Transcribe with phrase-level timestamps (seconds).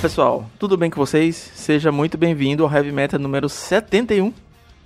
[0.00, 1.36] pessoal, tudo bem com vocês?
[1.36, 4.32] Seja muito bem-vindo ao Heavy Metal número 71.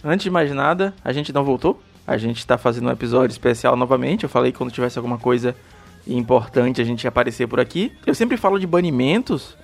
[0.02, 1.80] Antes de mais nada, a gente não voltou.
[2.04, 4.24] A gente está fazendo um episódio especial novamente.
[4.24, 5.54] Eu falei que quando tivesse alguma coisa
[6.04, 7.92] importante a gente ia aparecer por aqui.
[8.04, 9.56] Eu sempre falo de banimentos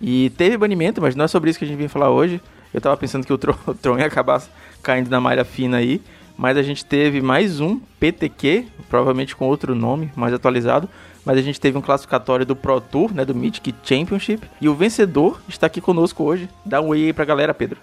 [0.00, 2.40] e teve banimento, mas não é sobre isso que a gente vem falar hoje.
[2.74, 4.42] Eu tava pensando que o Tron, o Tron ia acabar
[4.82, 6.02] caindo na malha fina aí,
[6.36, 10.88] mas a gente teve mais um PTQ, provavelmente com outro nome, mais atualizado,
[11.26, 14.74] mas a gente teve um classificatório do Pro Tour, né, do Mythic Championship, e o
[14.74, 16.48] vencedor está aqui conosco hoje.
[16.64, 17.80] Dá um oi aí pra galera, Pedro.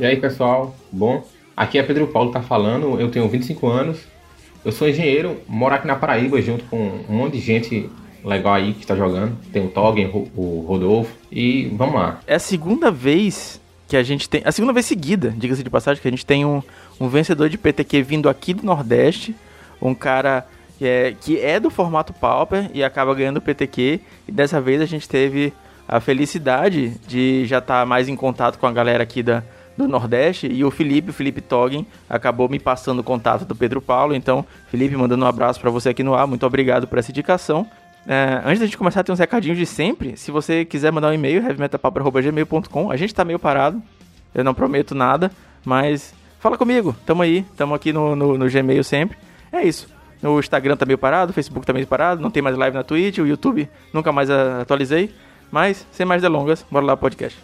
[0.00, 0.74] E aí, pessoal?
[0.90, 1.22] Bom,
[1.54, 3.98] aqui é Pedro Paulo tá falando, eu tenho 25 anos,
[4.64, 7.90] eu sou engenheiro, moro aqui na Paraíba junto com um monte de gente
[8.24, 9.36] legal aí que está jogando.
[9.52, 12.20] Tem o Toggen, o Rodolfo e vamos lá.
[12.26, 14.42] É a segunda vez que a gente tem.
[14.44, 16.62] A segunda vez seguida, diga-se de passagem, que a gente tem um,
[16.98, 19.34] um vencedor de PTQ vindo aqui do Nordeste.
[19.80, 20.46] Um cara
[20.78, 24.00] que é, que é do formato Pauper e acaba ganhando o PTQ.
[24.28, 25.52] E dessa vez a gente teve
[25.88, 29.42] a felicidade de já estar tá mais em contato com a galera aqui da,
[29.76, 30.46] do Nordeste.
[30.46, 34.14] E o Felipe, o Felipe Toggen, acabou me passando o contato do Pedro Paulo.
[34.14, 36.26] Então, Felipe, mandando um abraço para você aqui no ar.
[36.26, 37.66] Muito obrigado por essa indicação.
[38.06, 40.16] É, antes da gente começar, tem uns recadinhos de sempre.
[40.16, 42.90] Se você quiser mandar um e-mail, heavymetalpapo.gmail.com.
[42.90, 43.82] A gente tá meio parado,
[44.34, 45.30] eu não prometo nada,
[45.64, 49.18] mas fala comigo, tamo aí, tamo aqui no, no, no Gmail sempre.
[49.50, 49.95] É isso.
[50.22, 52.82] O Instagram tá meio parado, o Facebook tá meio parado, não tem mais live na
[52.82, 55.14] Twitch, o YouTube nunca mais atualizei.
[55.50, 57.38] Mas, sem mais delongas, bora lá podcast.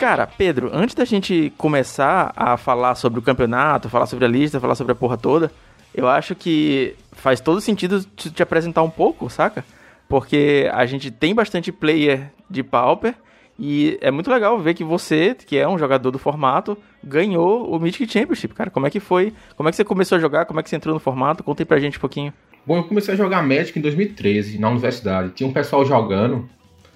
[0.00, 4.58] Cara, Pedro, antes da gente começar a falar sobre o campeonato, falar sobre a lista,
[4.58, 5.52] falar sobre a porra toda,
[5.94, 9.62] eu acho que faz todo sentido te, te apresentar um pouco, saca?
[10.08, 13.14] Porque a gente tem bastante player de Pauper
[13.62, 17.78] e é muito legal ver que você, que é um jogador do formato, ganhou o
[17.78, 18.70] Mythic Championship, cara.
[18.70, 19.34] Como é que foi?
[19.54, 20.46] Como é que você começou a jogar?
[20.46, 21.44] Como é que você entrou no formato?
[21.44, 22.32] Conta aí pra gente um pouquinho.
[22.64, 25.32] Bom, eu comecei a jogar Magic em 2013, na universidade.
[25.34, 26.48] Tinha um pessoal jogando,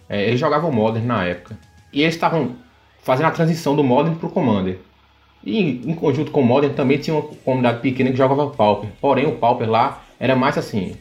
[0.09, 1.59] é, eles jogavam Modern na época.
[1.93, 2.57] E eles estavam
[3.03, 4.79] fazendo a transição do Modern para o Commander.
[5.45, 8.89] E em conjunto com o Modern também tinha uma comunidade pequena que jogava Pauper.
[9.03, 10.97] Porém, o Pauper lá era mais assim: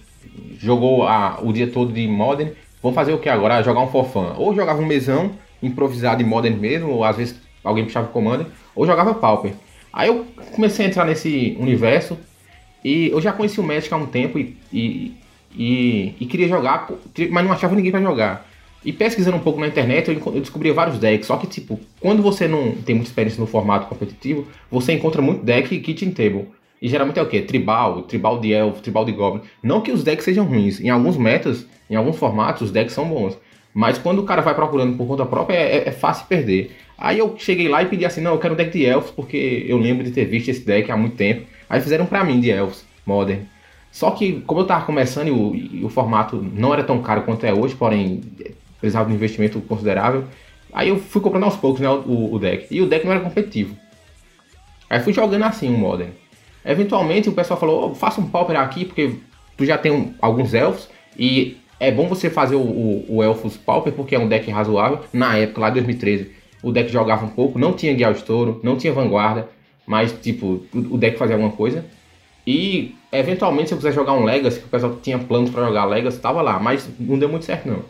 [0.57, 2.51] jogou a, o dia todo de Modern.
[2.81, 3.63] Vamos fazer o que agora?
[3.63, 4.33] Jogar um forfã.
[4.37, 5.31] Ou jogava um mesão
[5.63, 9.53] improvisado em Modern mesmo, ou às vezes alguém puxava o Commander, ou jogava Pauper.
[9.91, 12.17] Aí eu comecei a entrar nesse universo
[12.83, 15.13] e eu já conheci o Magic há um tempo e, e,
[15.55, 16.89] e, e queria jogar,
[17.31, 18.45] mas não achava ninguém para jogar.
[18.85, 21.27] E pesquisando um pouco na internet, eu descobri vários decks.
[21.27, 25.43] Só que, tipo, quando você não tem muita experiência no formato competitivo, você encontra muito
[25.43, 26.47] deck kitchen table.
[26.81, 27.41] E geralmente é o quê?
[27.41, 29.41] Tribal, tribal de elf, tribal de goblin.
[29.61, 30.81] Não que os decks sejam ruins.
[30.81, 33.37] Em alguns metas, em alguns formatos, os decks são bons.
[33.73, 36.75] Mas quando o cara vai procurando por conta própria, é, é, é fácil perder.
[36.97, 39.65] Aí eu cheguei lá e pedi assim, não, eu quero um deck de elfos, porque
[39.67, 41.47] eu lembro de ter visto esse deck há muito tempo.
[41.69, 43.41] Aí fizeram pra mim de elfos, modern.
[43.91, 47.23] Só que, como eu tava começando e o, e o formato não era tão caro
[47.23, 48.21] quanto é hoje, porém
[48.79, 50.25] precisava de um investimento considerável.
[50.73, 52.67] Aí eu fui comprando aos poucos né, o, o, deck.
[52.71, 53.77] E o deck não era competitivo.
[54.89, 56.09] Aí fui jogando assim o Modern.
[56.65, 59.15] Eventualmente o pessoal falou: oh, faça um Pauper aqui, porque
[59.55, 60.89] tu já tem um, alguns elfos.
[61.17, 64.99] E é bom você fazer o, o, o Elfos Pauper, porque é um deck razoável.
[65.11, 67.59] Na época, lá em 2013, o deck jogava um pouco.
[67.59, 69.49] Não tinha Guial Estouro, não tinha Vanguarda.
[69.85, 71.85] Mas, tipo, o, o deck fazia alguma coisa.
[72.45, 75.85] E, eventualmente, se eu quiser jogar um Legacy, que o pessoal tinha planos para jogar
[75.85, 76.59] Legacy, tava lá.
[76.59, 77.83] Mas não deu muito certo, não.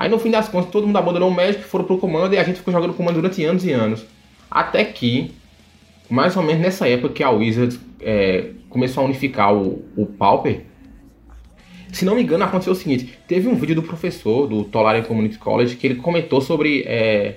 [0.00, 2.42] Aí no fim das contas todo mundo abandonou o Magic, foram pro comando e a
[2.42, 4.02] gente ficou jogando comando durante anos e anos.
[4.50, 5.30] Até que,
[6.08, 10.62] mais ou menos nessa época que a Wizards é, começou a unificar o, o Pauper,
[11.92, 15.38] se não me engano aconteceu o seguinte, teve um vídeo do professor do Tolarian Community
[15.38, 17.36] College que ele comentou sobre é,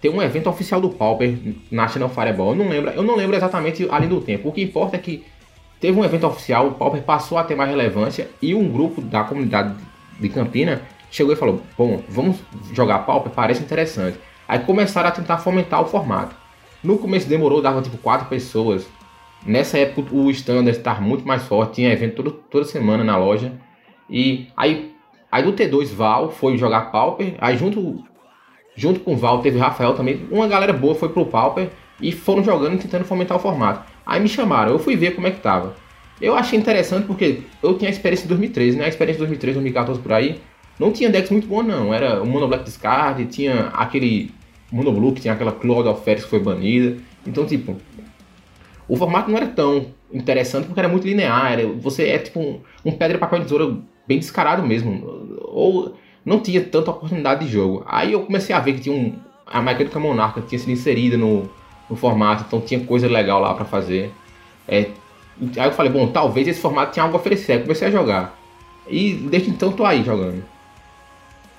[0.00, 1.38] ter um evento oficial do Pauper,
[1.70, 2.50] National Fireball.
[2.50, 4.48] Eu não lembro, eu não lembro exatamente além do tempo.
[4.48, 5.24] O que importa é que
[5.80, 9.24] teve um evento oficial, o Pauper passou a ter mais relevância e um grupo da
[9.24, 9.74] comunidade
[10.18, 12.36] de Campina chegou e falou: Bom, vamos
[12.72, 14.18] jogar Pauper, parece interessante.
[14.48, 16.34] Aí começaram a tentar fomentar o formato.
[16.82, 18.86] No começo demorou, dava tipo quatro pessoas.
[19.44, 23.52] Nessa época o standard estava muito mais forte, tinha evento todo, toda semana na loja.
[24.08, 24.92] E aí,
[25.30, 28.04] aí do T2 Val foi jogar Pauper, aí junto,
[28.76, 30.26] junto com o Val teve Rafael também.
[30.30, 33.90] Uma galera boa foi pro Pauper e foram jogando tentando fomentar o formato.
[34.06, 35.74] Aí me chamaram, eu fui ver como é que tava.
[36.20, 38.84] Eu achei interessante porque eu tinha a experiência de 2013, né?
[38.84, 40.40] A experiência de 2013, 2014 por aí.
[40.78, 41.92] Não tinha decks muito bom, não.
[41.92, 44.30] Era o Mono Black Discard, tinha aquele
[44.70, 46.96] Mono Blue, que tinha aquela Cloud of Fairies que foi banida.
[47.26, 47.76] Então, tipo,
[48.92, 51.56] o formato não era tão interessante porque era muito linear.
[51.80, 53.74] Você é tipo um, um pedra, papel e tesoura
[54.06, 55.38] bem descarado mesmo.
[55.44, 57.82] Ou não tinha tanta oportunidade de jogo.
[57.86, 59.14] Aí eu comecei a ver que tinha um.
[59.46, 61.48] A mecânica monarca tinha sido inserida no,
[61.88, 64.12] no formato, então tinha coisa legal lá para fazer.
[64.68, 64.90] É,
[65.56, 67.52] Aí eu falei, bom, talvez esse formato tinha algo a oferecer.
[67.52, 68.38] Aí comecei a jogar.
[68.86, 70.44] E desde então tô aí jogando.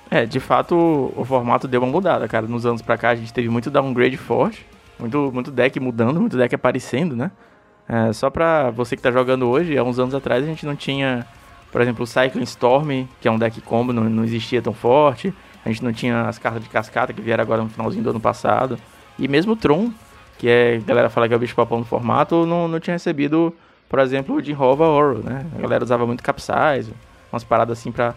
[0.08, 2.46] É, de fato o formato deu uma mudada, cara.
[2.46, 4.64] Nos anos pra cá a gente teve muito downgrade forte,
[4.98, 7.30] muito, muito deck mudando, muito deck aparecendo, né?
[7.88, 10.74] É, só pra você que tá jogando hoje, há uns anos atrás a gente não
[10.74, 11.26] tinha,
[11.70, 15.34] por exemplo, o Cycling Storm, que é um deck combo, não, não existia tão forte.
[15.64, 18.20] A gente não tinha as cartas de cascata que vieram agora no finalzinho do ano
[18.20, 18.78] passado.
[19.18, 19.90] E mesmo o Tron,
[20.38, 22.94] que é, a galera fala que é o bicho papão no formato, não, não tinha
[22.94, 23.54] recebido,
[23.88, 25.46] por exemplo, o de Rova Oro, né?
[25.56, 26.92] A galera usava muito Capsize,
[27.32, 28.14] umas paradas assim pra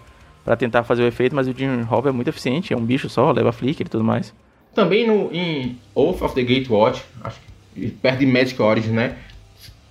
[0.48, 3.10] para tentar fazer o efeito, mas o Jim Hov é muito eficiente, é um bicho
[3.10, 4.34] só, leva flicker e tudo mais.
[4.74, 7.40] Também no, em Oath of the Gatewatch, acho
[7.74, 9.18] que perto de Magic Origin, né?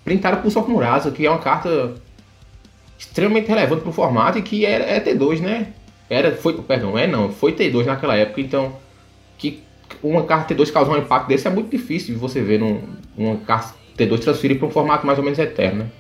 [0.04, 1.94] Printaram Pulse of Murasa, que é uma carta
[2.98, 5.72] extremamente relevante pro formato e que é, é T2, né?
[6.08, 8.76] Era, foi, perdão, é não, foi T2 naquela época, então
[9.36, 9.62] que
[10.02, 12.82] uma carta T2 causar um impacto desse é muito difícil de você ver num,
[13.16, 15.90] uma carta T2 transferir para um formato mais ou menos eterno, né?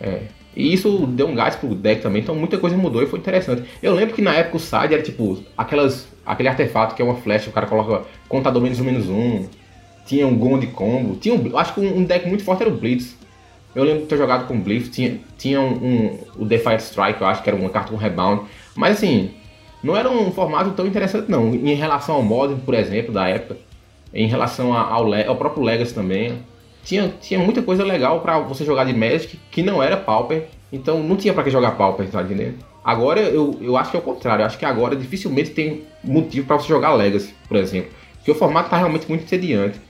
[0.00, 0.22] É,
[0.54, 3.62] e isso deu um gás pro deck também, então muita coisa mudou e foi interessante.
[3.82, 7.14] Eu lembro que na época o side era tipo aquelas, aquele artefato que é uma
[7.14, 9.46] flecha, o cara coloca contador menos um menos um,
[10.04, 13.16] tinha um Gond combo, tinha um, acho que um, deck muito forte era o Blitz.
[13.72, 17.26] Eu lembro de ter jogado com Blitz, tinha, tinha um, um, o Defiant Strike, eu
[17.28, 18.42] acho que era uma carta com rebound,
[18.74, 19.30] mas assim,
[19.84, 23.56] não era um formato tão interessante não, em relação ao Modern, por exemplo, da época,
[24.12, 26.40] em relação ao, ao próprio Legacy também,
[26.90, 30.48] tinha, tinha muita coisa legal para você jogar de Magic que não era Pauper.
[30.72, 32.56] Então não tinha para que jogar Pauper, tá entendendo?
[32.82, 34.42] Agora eu, eu acho que é o contrário.
[34.42, 37.90] Eu acho que agora dificilmente tem motivo para você jogar Legacy, por exemplo.
[38.16, 39.80] Porque o formato tá realmente muito entediante.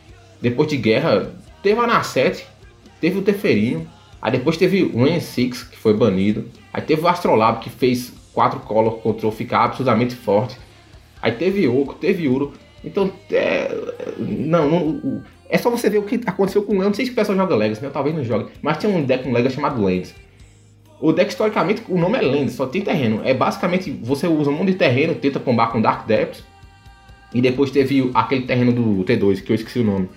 [0.43, 1.33] Depois de guerra,
[1.63, 2.47] teve a Nasset,
[3.01, 3.89] teve o Teferinho,
[4.21, 6.49] aí depois teve o N6, que foi banido.
[6.73, 10.57] Aí teve o Astrolab, que fez 4 color control ficar absolutamente forte.
[11.23, 12.53] Aí teve Oco, teve Uro.
[12.83, 13.75] Então, é,
[14.19, 17.15] não, não, é só você ver o que aconteceu com o Não sei se o
[17.15, 17.91] pessoal joga Legacy, né?
[17.93, 18.51] Talvez não jogue.
[18.63, 20.15] Mas tinha um deck um Legacy chamado Lands.
[21.01, 23.21] O deck, historicamente, o nome é Lands, só tem terreno.
[23.25, 26.45] É basicamente, você usa um monte de terreno, tenta combar com Dark Depths.
[27.35, 30.09] E depois teve aquele terreno do T2, que eu esqueci o nome.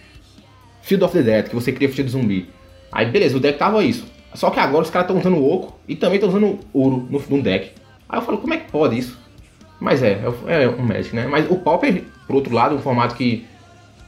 [0.81, 2.49] Field of the Dead, que você cria ficha de zumbi.
[2.91, 4.05] Aí, beleza, o deck tava isso.
[4.33, 7.41] Só que agora os caras estão usando Oco e também estão usando Ouro no, no,
[7.41, 7.71] deck.
[8.09, 9.19] Aí eu falo, como é que pode isso?
[9.79, 11.27] Mas é, é, é um Magic, né?
[11.27, 13.45] Mas o Pauper, por outro lado, um formato que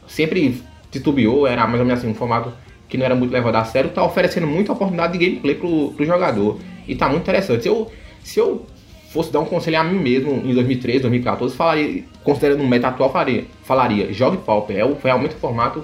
[0.08, 0.62] sempre
[1.00, 2.52] titubeou, era mais ou menos assim, um formato
[2.88, 6.06] que não era muito levado a sério, tá oferecendo muita oportunidade de gameplay pro, pro
[6.06, 6.60] jogador.
[6.88, 7.64] E tá muito interessante.
[7.64, 7.92] Se eu,
[8.24, 8.66] se eu
[9.12, 13.12] fosse dar um conselho a mim mesmo em 2013, 2014, falaria, considerando o meta atual,
[13.12, 14.78] falaria, falaria jogue Pauper.
[14.78, 15.84] É o, realmente o formato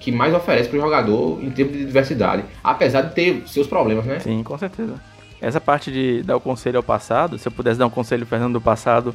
[0.00, 2.44] que mais oferece pro jogador em termos de diversidade.
[2.62, 4.18] Apesar de ter seus problemas, né?
[4.18, 5.00] Sim, com certeza.
[5.40, 8.54] Essa parte de dar o conselho ao passado, se eu pudesse dar um conselho Fernando
[8.54, 9.14] do passado,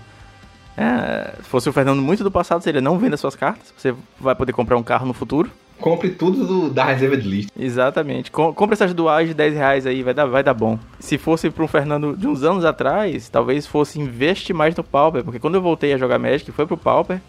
[0.80, 3.74] é, se fosse o Fernando muito do passado, seria não venda suas cartas.
[3.76, 5.52] Você vai poder comprar um carro no futuro.
[5.78, 7.52] Compre tudo do, da reserva de lista.
[7.60, 8.32] Exatamente.
[8.32, 10.80] Com, compre essas duais de 10 reais aí, vai dar, vai dar bom.
[10.98, 15.22] Se fosse para um Fernando de uns anos atrás, talvez fosse investir mais no Pauper.
[15.22, 17.20] Porque quando eu voltei a jogar Magic, foi pro Pauper.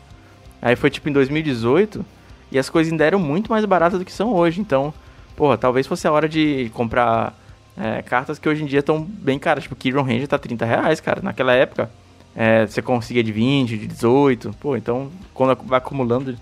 [0.63, 2.05] Aí foi tipo em 2018.
[2.53, 4.61] E as coisas ainda eram muito mais baratas do que são hoje.
[4.61, 4.95] Então,
[5.35, 7.37] porra, talvez fosse a hora de comprar
[7.77, 9.65] é, cartas que hoje em dia estão bem caras.
[9.65, 11.21] Tipo, Kiron Ranger tá 30 reais, cara.
[11.21, 11.91] Naquela época,
[12.35, 14.55] é, você conseguia de 20, de 18.
[14.61, 16.37] Pô, então quando vai acumulando.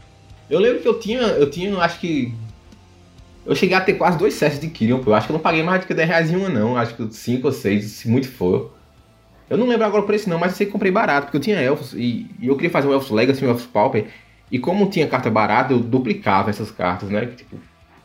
[0.49, 2.35] Eu lembro que eu tinha, eu tinha, acho que.
[3.47, 5.11] Eu cheguei a ter quase dois sets de Kyrian, pô.
[5.11, 6.77] Eu acho que eu não paguei mais do que 10 reais em uma, não.
[6.77, 8.75] Acho que 5 ou 6, se muito for.
[9.49, 11.41] Eu não lembro agora o preço, não, mas eu sei que comprei barato, porque eu
[11.41, 14.07] tinha elfos e, e eu queria fazer um Elfos Legacy um Elfos Pauper.
[14.51, 17.27] E como tinha carta barata, eu duplicava essas cartas, né?
[17.27, 17.57] Tipo,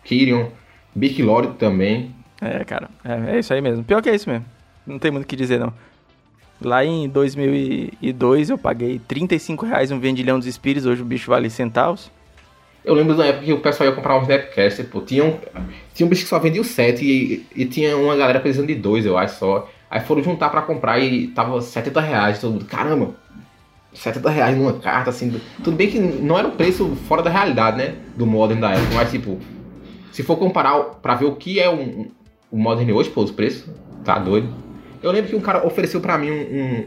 [0.04, 0.48] Kyrian,
[0.96, 2.16] Big Lord também.
[2.42, 3.84] É, cara, é, é isso aí mesmo.
[3.84, 4.46] Pior que é isso mesmo.
[4.86, 5.74] Não tem muito o que dizer, não.
[6.63, 11.50] Lá em 2002 eu paguei 35 reais um vendilhão dos espíritos, hoje o bicho vale
[11.50, 12.10] centavos.
[12.84, 15.00] Eu lembro da época que o pessoal ia comprar uns Snapcaster, pô.
[15.01, 15.38] Tinha um,
[15.93, 18.75] tinha um bicho que só vendia o 7 e, e tinha uma galera precisando de
[18.75, 19.70] dois, eu acho só.
[19.89, 22.39] Aí foram juntar para comprar e tava 70 reais.
[22.39, 23.15] Todo mundo, caramba,
[23.93, 25.39] 70 reais numa carta, assim.
[25.63, 27.96] Tudo bem que não era um preço fora da realidade, né?
[28.17, 29.39] Do Modern da época, mas tipo,
[30.12, 32.10] se for comparar pra ver o que é um,
[32.51, 33.70] o Modern hoje, pô, os preços,
[34.03, 34.53] tá doido.
[35.04, 36.34] Eu lembro que um cara ofereceu para mim um,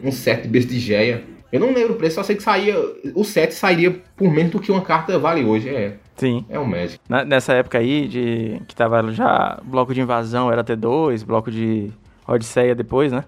[0.05, 1.23] um, um, set de besta de Geia.
[1.53, 2.75] Eu não lembro o preço, só sei que saía.
[3.15, 5.69] O set sairia por menos do que uma carta vale hoje.
[5.69, 5.97] É.
[6.17, 6.45] Sim.
[6.49, 6.99] É um Magic.
[7.07, 9.61] Na, nessa época aí, de que tava já.
[9.63, 11.93] Bloco de invasão era T2, bloco de
[12.27, 13.25] Odisseia depois, né?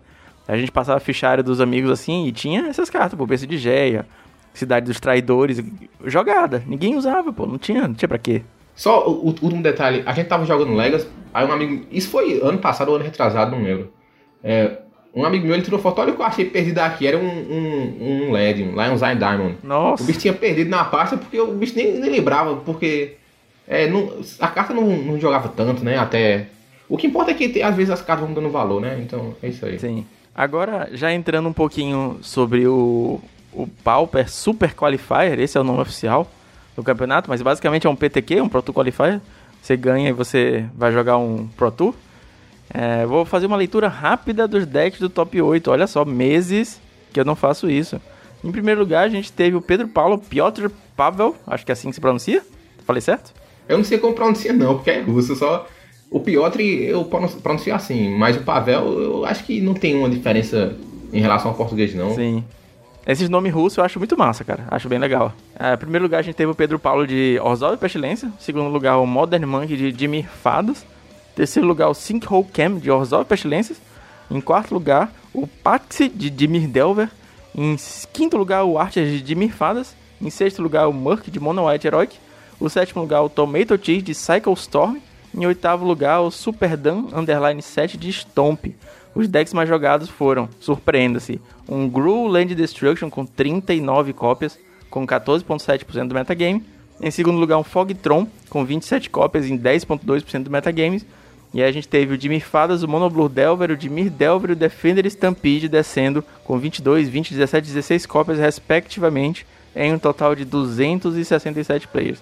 [0.48, 4.06] A gente passava fichário dos amigos assim e tinha essas cartas, pô, Geia,
[4.54, 5.62] Cidade dos Traidores,
[6.06, 6.64] jogada.
[6.66, 8.42] Ninguém usava, pô, não tinha, não tinha pra quê.
[8.74, 11.84] Só o, o último detalhe, a gente tava jogando Legas, aí um amigo.
[11.92, 13.92] Isso foi ano passado ou ano retrasado, não lembro.
[14.42, 14.78] É,
[15.14, 17.26] um amigo meu ele tirou foto, olha o que eu achei perdido aqui, era um,
[17.26, 19.56] um, um LED, um Lion Diamond.
[19.62, 20.02] Nossa.
[20.02, 23.16] O bicho tinha perdido na pasta porque o bicho nem, nem lembrava, porque
[23.66, 25.98] é, não, a carta não, não, jogava tanto, né?
[25.98, 26.46] Até
[26.88, 28.98] O que importa é que às vezes as cartas vão dando valor, né?
[29.00, 29.78] Então é isso aí.
[29.78, 30.06] Sim.
[30.34, 33.20] Agora, já entrando um pouquinho sobre o,
[33.52, 36.30] o Pauper Super Qualifier, esse é o nome oficial
[36.76, 39.20] do campeonato, mas basicamente é um PTQ, um Pro Tour Qualifier.
[39.60, 41.94] Você ganha e você vai jogar um Pro Tour.
[42.72, 45.70] É, vou fazer uma leitura rápida dos decks do top 8.
[45.70, 46.80] Olha só, meses
[47.12, 48.00] que eu não faço isso.
[48.44, 51.88] Em primeiro lugar, a gente teve o Pedro Paulo Piotr Pavel, acho que é assim
[51.88, 52.42] que se pronuncia.
[52.84, 53.32] Falei certo?
[53.68, 55.34] Eu não sei como pronuncia, não, porque é russo.
[55.34, 55.66] Só
[56.10, 60.74] o Piotr eu pronuncio assim, mas o Pavel eu acho que não tem uma diferença
[61.12, 62.14] em relação ao português, não.
[62.14, 62.44] Sim.
[63.06, 64.64] Esses nomes russos eu acho muito massa, cara.
[64.70, 65.32] Acho bem legal.
[65.58, 68.26] É, em primeiro lugar, a gente teve o Pedro Paulo de Orzhov e Pestilência.
[68.26, 70.84] Em segundo lugar, o Modern Monk de Jimmy Fados.
[71.38, 73.80] Terceiro lugar, o Sinkhole Cam de Orzhov Pestilências.
[74.28, 77.08] Em quarto lugar, o Paxi de Dimir Delver.
[77.54, 77.76] Em
[78.12, 79.94] quinto lugar, o Archer de Dimir Fadas.
[80.20, 82.16] Em sexto lugar, o Murk de Mono White Heroic.
[82.58, 84.96] O sétimo lugar, o Tomato Cheese de Cycle Storm.
[85.32, 88.74] Em oitavo lugar, o Super Dan Underline 7 de Stomp.
[89.14, 94.58] Os decks mais jogados foram, surpreenda-se, um Gru Land Destruction com 39 cópias,
[94.90, 96.64] com 14.7% do metagame.
[97.00, 101.00] Em segundo lugar, um Fogtron com 27 cópias em 10.2% do metagame.
[101.52, 104.52] E aí a gente teve o Dimir Fadas, o Monoblue Delver, o Dimir Delver e
[104.52, 110.34] o Defender Stampede descendo com 22, 20, 17 e 16 cópias respectivamente, em um total
[110.34, 112.18] de 267 players.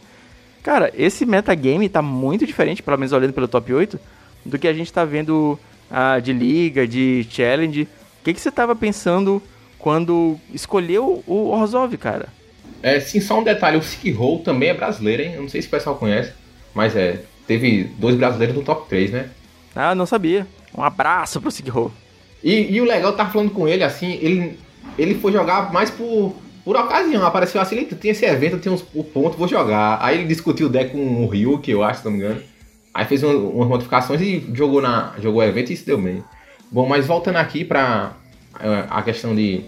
[0.62, 3.98] Cara, esse metagame tá muito diferente, pelo menos olhando pelo top 8,
[4.44, 5.58] do que a gente tá vendo
[5.90, 7.82] ah, de liga, de challenge.
[7.82, 9.42] O que, que você estava pensando
[9.78, 12.28] quando escolheu o Orzhov, cara?
[12.82, 15.34] É, sim, só um detalhe, o Sick Roll também é brasileiro, hein?
[15.34, 16.32] Eu não sei se o pessoal conhece,
[16.74, 19.30] mas é, teve dois brasileiros no top 3, né?
[19.74, 20.46] Ah, não sabia.
[20.76, 21.92] Um abraço pro Sick Roll.
[22.42, 24.58] E, e, o legal, eu tava falando com ele, assim, ele,
[24.98, 26.34] ele foi jogar mais por,
[26.64, 29.98] por ocasião, apareceu assim, tem esse evento, tem uns, o ponto, vou jogar.
[30.00, 32.42] Aí ele discutiu o deck com o Ryu, que eu acho, se não me engano.
[32.92, 36.22] Aí fez uma, umas modificações e jogou, na, jogou o evento e isso deu bem.
[36.70, 38.12] Bom, mas voltando aqui para
[38.60, 39.64] é, a questão de,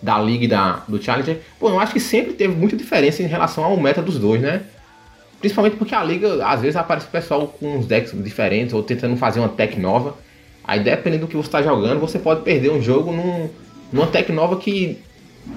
[0.00, 3.26] da Liga e da, do Challenger, pô, eu acho que sempre teve muita diferença em
[3.26, 4.62] relação ao meta dos dois, né?
[5.40, 9.16] Principalmente porque a Liga, às vezes, aparece o pessoal com uns decks diferentes ou tentando
[9.16, 10.16] fazer uma tech nova.
[10.64, 13.48] Aí, dependendo do que você está jogando, você pode perder um jogo num,
[13.92, 14.98] numa tech nova que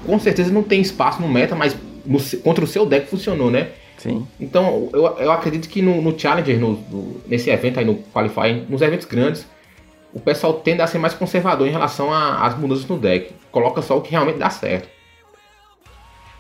[0.06, 3.70] com certeza não tem espaço no meta, mas no, contra o seu deck funcionou, né?
[3.98, 4.26] Sim.
[4.40, 8.66] Então, eu, eu acredito que no, no Challenger, no, no, nesse evento aí, no Qualifying,
[8.70, 9.46] nos eventos grandes,
[10.14, 13.32] o pessoal tende a ser mais conservador em relação às mudanças no deck.
[13.52, 14.88] Coloca só o que realmente dá certo.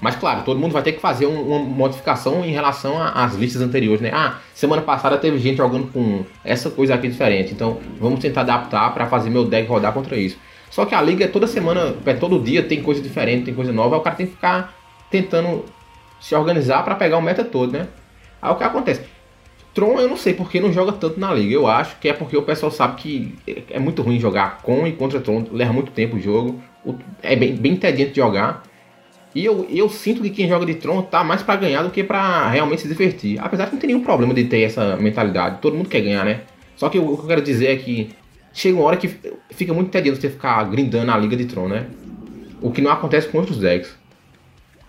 [0.01, 3.61] Mas claro, todo mundo vai ter que fazer um, uma modificação em relação às listas
[3.61, 4.11] anteriores, né?
[4.13, 8.93] Ah, semana passada teve gente jogando com essa coisa aqui diferente, então vamos tentar adaptar
[8.93, 10.37] para fazer meu deck rodar contra isso.
[10.69, 13.73] Só que a liga é toda semana, é todo dia tem coisa diferente, tem coisa
[13.73, 14.73] nova, o cara tem que ficar
[15.09, 15.65] tentando
[16.19, 17.87] se organizar para pegar o meta todo, né?
[18.41, 19.01] Aí o que acontece?
[19.73, 21.53] Tron eu não sei porque não joga tanto na liga.
[21.53, 23.35] Eu acho que é porque o pessoal sabe que
[23.69, 26.61] é muito ruim jogar com e contra Tron, leva muito tempo o jogo,
[27.21, 28.63] é bem, bem entediante de jogar.
[29.33, 32.03] E eu, eu sinto que quem joga de Tron tá mais para ganhar do que
[32.03, 33.39] para realmente se divertir.
[33.39, 36.41] Apesar de não ter nenhum problema de ter essa mentalidade, todo mundo quer ganhar, né?
[36.75, 38.09] Só que o que eu quero dizer é que
[38.51, 39.07] chega uma hora que
[39.51, 41.85] fica muito entediante você ficar grindando a liga de Tron, né?
[42.61, 43.95] O que não acontece com outros decks.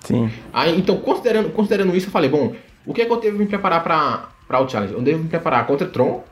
[0.00, 0.30] Sim.
[0.52, 2.54] Aí, então, considerando, considerando isso, eu falei, bom,
[2.86, 4.94] o que é que eu devo me preparar para o challenge?
[4.94, 6.24] Eu devo me preparar contra Tron.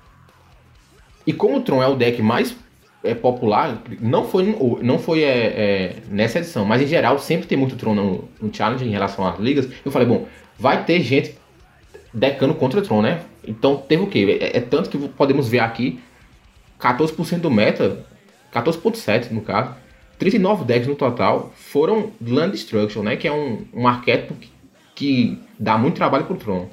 [1.27, 2.57] E como o Tron é o deck mais
[3.02, 7.57] é, popular, não foi, não foi é, é, nessa edição, mas em geral sempre tem
[7.57, 9.69] muito Tron no, no challenge em relação às ligas.
[9.85, 10.26] Eu falei, bom,
[10.59, 11.35] vai ter gente
[12.12, 13.23] decando contra Tron, né?
[13.47, 14.38] Então teve o quê?
[14.40, 16.00] É, é tanto que podemos ver aqui
[16.81, 18.05] 14% do meta,
[18.52, 19.75] 14.7 no caso,
[20.19, 23.17] 39 decks no total foram Land Destruction, né?
[23.17, 24.50] Que é um, um arquétipo que,
[24.95, 26.69] que dá muito trabalho pro Tron.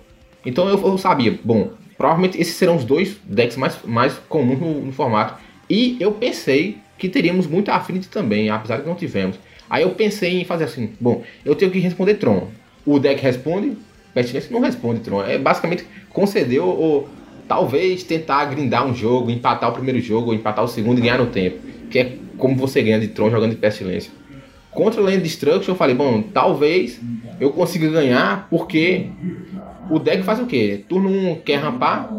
[0.46, 4.86] Então eu, eu, sabia, bom, provavelmente esses serão os dois decks mais, mais comuns no,
[4.86, 5.42] no formato.
[5.70, 9.38] E eu pensei que teríamos muito Affinity também, apesar de que não tivemos.
[9.70, 12.50] Aí eu pensei em fazer assim, bom, eu tenho que responder Tron.
[12.86, 13.78] O deck responde,
[14.14, 15.24] Pestilência não responde Tron.
[15.24, 17.10] É basicamente conceder ou, ou
[17.48, 21.28] talvez tentar grindar um jogo, empatar o primeiro jogo, empatar o segundo e ganhar no
[21.28, 21.58] tempo.
[21.90, 24.12] Que é como você ganha de Tron jogando de Pestilência.
[24.72, 27.00] Contra o Land Destruction eu falei, bom, talvez
[27.40, 29.08] eu consiga ganhar porque
[29.90, 30.84] o deck faz o quê?
[30.88, 32.10] Turno 1 quer rampar,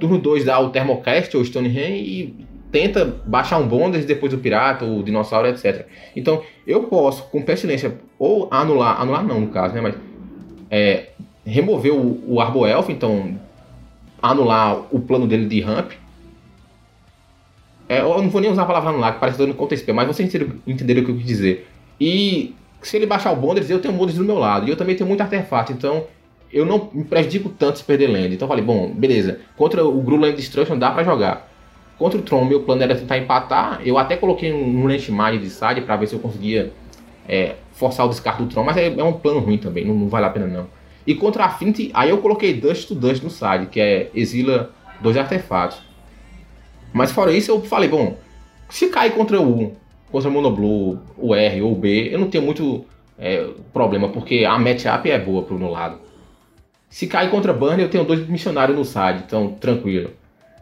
[0.00, 2.34] turno 2 dá o Thermocast ou Stonehenge e
[2.74, 5.86] tenta baixar um Bonders depois do Pirata, o Dinossauro, etc.
[6.16, 9.94] Então eu posso, com Pestilência, ou anular, anular não no caso, né, mas
[10.68, 11.10] é,
[11.46, 13.38] remover o, o Arbo Elf, então
[14.20, 15.92] anular o plano dele de ramp,
[17.88, 20.08] é, eu não vou nem usar a palavra anular, que parece dando conta SP, mas
[20.08, 20.34] vocês
[20.66, 21.68] entenderam o que eu quis dizer.
[22.00, 24.66] E se ele baixar o Bonders, eu tenho Bonders do meu lado.
[24.66, 26.06] E eu também tenho muito artefato, então
[26.52, 28.34] eu não me prejudico tanto se perder land.
[28.34, 29.38] Então eu falei, bom, beleza.
[29.56, 31.53] Contra o Gru Land Destruction dá pra jogar.
[31.98, 33.80] Contra o Tron, meu plano era tentar empatar.
[33.84, 36.72] Eu até coloquei um Lente Mage de side pra ver se eu conseguia
[37.28, 40.08] é, forçar o descarte do Tron, mas é, é um plano ruim também, não, não,
[40.08, 40.66] vale a pena não.
[41.06, 44.70] E contra a Affinity, aí eu coloquei Dust to Dust no side, que é exila
[45.00, 45.82] dois artefatos.
[46.92, 48.16] Mas fora isso, eu falei, bom,
[48.68, 49.72] se cair contra o
[50.10, 52.84] contra o Monoblue, o R ou o B, eu não tenho muito
[53.18, 55.98] é, problema, porque a matchup é boa pro meu lado.
[56.88, 60.10] Se cair contra Burn, eu tenho dois missionários no side, então tranquilo.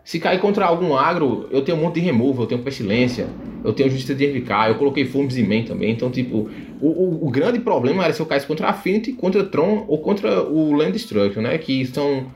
[0.04, 3.28] Se cair contra algum agro, eu tenho um monte de removal, eu tenho pestilência,
[3.64, 5.92] eu tenho justiça de RVK, eu coloquei Fulmes e Man também.
[5.92, 9.84] Então, tipo, o, o, o, grande problema era se eu caísse contra Affinity, contra Tron
[9.86, 11.56] ou contra o Land Destruction, né?
[11.58, 12.26] Que são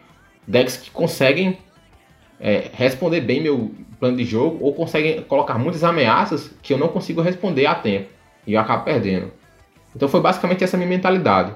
[0.46, 1.58] decks que conseguem
[2.38, 6.88] é, responder bem meu plano de jogo ou conseguem colocar muitas ameaças que eu não
[6.88, 8.08] consigo responder a tempo
[8.46, 9.32] e eu acabo perdendo.
[9.94, 11.54] Então foi basicamente essa minha mentalidade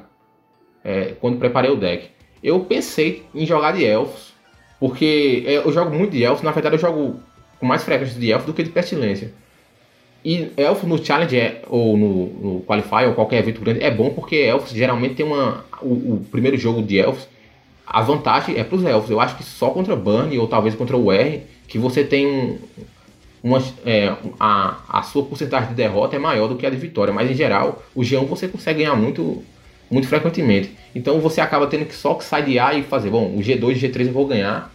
[0.83, 2.09] é, quando preparei o deck.
[2.43, 4.30] Eu pensei em jogar de elfos
[4.81, 7.21] porque é, eu jogo muito de elfo, na verdade eu jogo
[7.61, 9.33] com mais frequência de elfo do que de pestilência.
[10.25, 14.11] E elfo no challenge é, ou no, no qualify ou qualquer evento grande é bom
[14.11, 17.29] porque elfos geralmente tem uma o, o primeiro jogo de elfos
[17.91, 19.11] a vantagem é para os elfos.
[19.11, 22.59] Eu acho que só contra Burn ou talvez contra o R que você tem um,
[23.43, 27.13] uma, é, a, a sua porcentagem de derrota é maior do que a de vitória,
[27.13, 29.43] mas em geral o G1 você consegue ganhar muito
[29.91, 30.71] muito frequentemente.
[30.95, 34.13] Então você acaba tendo que só sidear e fazer, bom, o G2 e G3 eu
[34.13, 34.73] vou ganhar.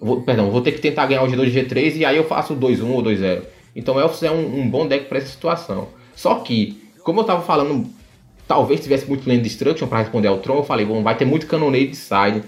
[0.00, 2.56] Vou, perdão, vou ter que tentar ganhar o G2 e G3 e aí eu faço
[2.56, 3.42] 2-1 ou 2-0.
[3.76, 5.88] Então Elfos é um, um bom deck para essa situação.
[6.16, 7.86] Só que, como eu estava falando,
[8.48, 11.46] talvez tivesse muito Land Destruction para responder ao Tron, eu falei, bom, vai ter muito
[11.46, 12.42] Cannonade side.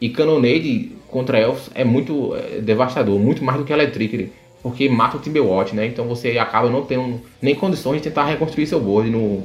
[0.00, 5.16] E Cannonade contra Elfos é muito é, devastador, muito mais do que Electric, porque mata
[5.16, 5.86] o Timberwatch, né?
[5.86, 9.44] Então você acaba não tendo nem condições de tentar reconstruir seu board no,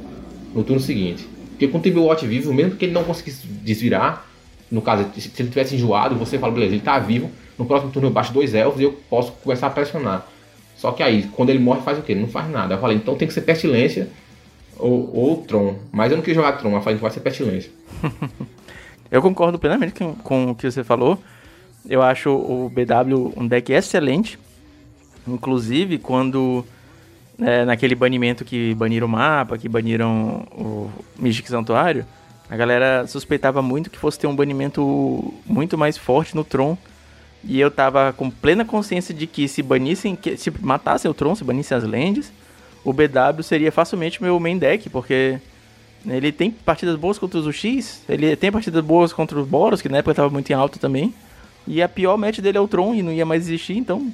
[0.54, 1.26] no turno seguinte.
[1.60, 4.26] Porque com o Timberwatch vivo, mesmo que ele não conseguisse desvirar,
[4.70, 8.08] no caso, se ele tivesse enjoado, você fala, beleza, ele tá vivo, no próximo turno
[8.08, 10.26] eu baixo dois elfos e eu posso começar a pressionar.
[10.74, 12.12] Só que aí, quando ele morre, faz o quê?
[12.12, 12.72] Ele não faz nada.
[12.72, 14.08] Eu falei, então tem que ser pestilência
[14.78, 15.76] ou, ou Tron.
[15.92, 17.70] Mas eu não quis jogar Tron, eu falei, vai ser pestilência.
[19.12, 21.18] eu concordo plenamente com, com o que você falou.
[21.86, 24.38] Eu acho o BW um deck excelente.
[25.28, 26.64] Inclusive, quando
[27.40, 32.04] é, naquele banimento que baniram o mapa, que baniram o Mystic Santuário,
[32.48, 36.76] a galera suspeitava muito que fosse ter um banimento muito mais forte no Tron.
[37.42, 41.44] E eu tava com plena consciência de que se banissem, se matassem o Tron, se
[41.44, 42.30] banissem as lands,
[42.84, 45.38] o BW seria facilmente meu main deck, porque
[46.06, 49.88] ele tem partidas boas contra os X, ele tem partidas boas contra os Boros, que
[49.88, 51.14] na época tava muito em alta também.
[51.66, 54.12] E a pior match dele é o Tron e não ia mais existir, então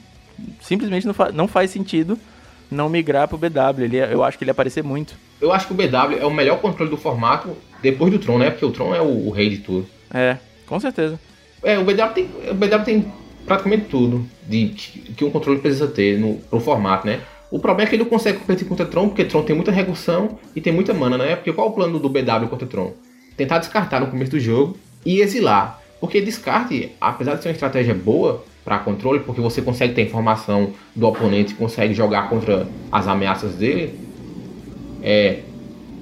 [0.61, 2.19] simplesmente não, fa não faz sentido
[2.71, 3.85] não migrar pro BW.
[3.85, 5.15] Ele, eu acho que ele ia aparecer muito.
[5.41, 8.51] Eu acho que o BW é o melhor controle do formato depois do Tron, né?
[8.51, 9.87] Porque o Tron é o, o rei de tudo.
[10.13, 11.19] É, com certeza.
[11.63, 13.13] É, o BW tem, o BW tem
[13.45, 17.21] praticamente tudo de, que um controle precisa ter no, pro formato, né?
[17.51, 20.39] O problema é que ele não consegue competir contra Tron, porque Tron tem muita recursão
[20.55, 21.37] e tem muita mana, né?
[21.37, 22.93] Porque qual é o plano do BW contra Tron?
[23.37, 25.81] Tentar descartar no começo do jogo e exilar.
[26.01, 30.73] Porque descarte, apesar de ser uma estratégia boa, para controle, porque você consegue ter informação
[30.95, 33.97] do oponente, consegue jogar contra as ameaças dele.
[35.01, 35.39] É,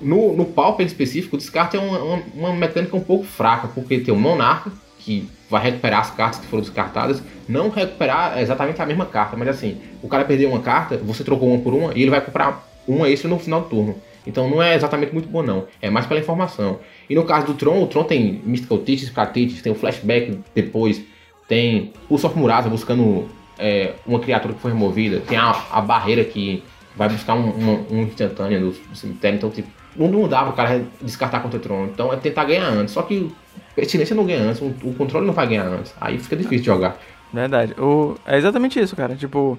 [0.03, 3.99] no, no Pauper específico, o descarte é uma, uma, uma, mecânica um pouco fraca, porque
[3.99, 8.87] tem o Monarca, que vai recuperar as cartas que foram descartadas, não recuperar exatamente a
[8.87, 12.01] mesma carta, mas assim, o cara perdeu uma carta, você trocou uma por uma, e
[12.01, 13.97] ele vai comprar uma extra no final do turno.
[14.27, 16.81] Então não é exatamente muito bom não, é mais pela informação.
[17.11, 21.03] E no caso do Tron, o Tron tem Mystical Teachers, Practices, tem o Flashback depois,
[21.49, 23.29] tem o Sof Murasa buscando
[23.59, 26.63] é, uma criatura que foi removida, tem a, a barreira que
[26.97, 31.41] vai buscar um, um, um instantâneo do, cemitério, então tipo, não, dá pro cara descartar
[31.41, 33.31] contra o Tron, então é tentar ganhar antes, só que
[33.75, 36.67] pertinência não ganha antes, o, o, controle não vai ganhar antes, aí fica difícil de
[36.67, 36.97] jogar.
[37.33, 39.59] Verdade, o, é exatamente isso, cara, tipo,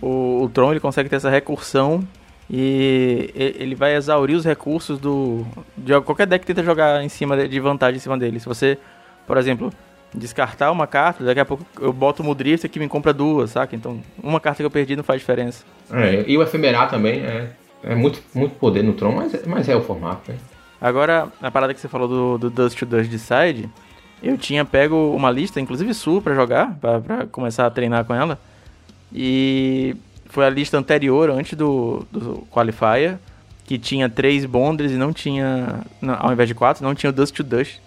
[0.00, 2.06] o, o Tron ele consegue ter essa recursão
[2.52, 5.46] e ele vai exaurir os recursos do
[5.76, 8.40] de qualquer deck que tenta jogar em cima de vantagem em cima dele.
[8.40, 8.76] Se você,
[9.24, 9.72] por exemplo,
[10.14, 13.74] descartar uma carta, daqui a pouco eu boto o Mudrifter que me compra duas, saca?
[13.76, 15.64] Então, uma carta que eu perdi não faz diferença.
[15.92, 17.50] É, e o Efemerar também é,
[17.82, 20.38] é muito, muito poder no Tron, mas, mas é o formato, né?
[20.80, 23.68] Agora, a parada que você falou do, do Dust to Dust Decide,
[24.22, 28.14] eu tinha pego uma lista, inclusive Su, pra jogar, pra, pra começar a treinar com
[28.14, 28.38] ela.
[29.12, 29.94] E
[30.26, 33.18] foi a lista anterior, antes do, do Qualifier,
[33.64, 35.80] que tinha três Bondres e não tinha,
[36.18, 37.78] ao invés de quatro, não tinha o Dust to Dust.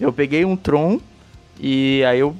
[0.00, 0.98] Eu peguei um Tron
[1.60, 2.34] e aí eu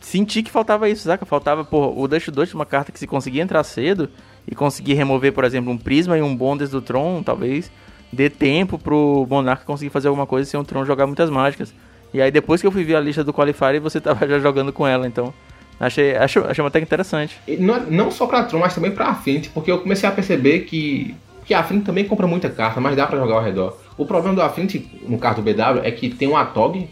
[0.00, 1.24] senti que faltava isso, saca?
[1.24, 4.08] Faltava, pô, o Dust 2 uma carta que se conseguir entrar cedo
[4.46, 7.70] e conseguir remover, por exemplo, um Prisma e um Bondes do Tron, talvez
[8.12, 11.74] dê tempo pro Monarca conseguir fazer alguma coisa sem o Tron jogar muitas mágicas.
[12.12, 14.72] E aí depois que eu fui ver a lista do Qualifier, você tava já jogando
[14.72, 15.32] com ela, então
[15.78, 17.38] achei, achei, achei até interessante.
[17.58, 21.14] Não, não só pra Tron, mas também pra Affinity, porque eu comecei a perceber que,
[21.44, 23.78] que a Affinity também compra muita carta, mas dá pra jogar ao redor.
[23.96, 26.88] O problema do Affinity, no caso do BW, é que tem um Atog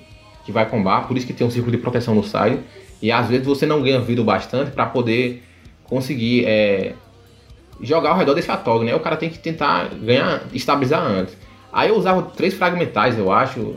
[0.47, 2.61] que vai combar, por isso que tem um círculo de proteção no side,
[3.03, 5.43] e às vezes você não ganha vida o bastante para poder
[5.85, 6.95] conseguir é,
[7.81, 8.95] jogar ao redor desse Atog, né?
[8.95, 11.37] O cara tem que tentar ganhar, estabilizar antes.
[11.73, 13.75] Aí eu usava três fragmentais, eu acho,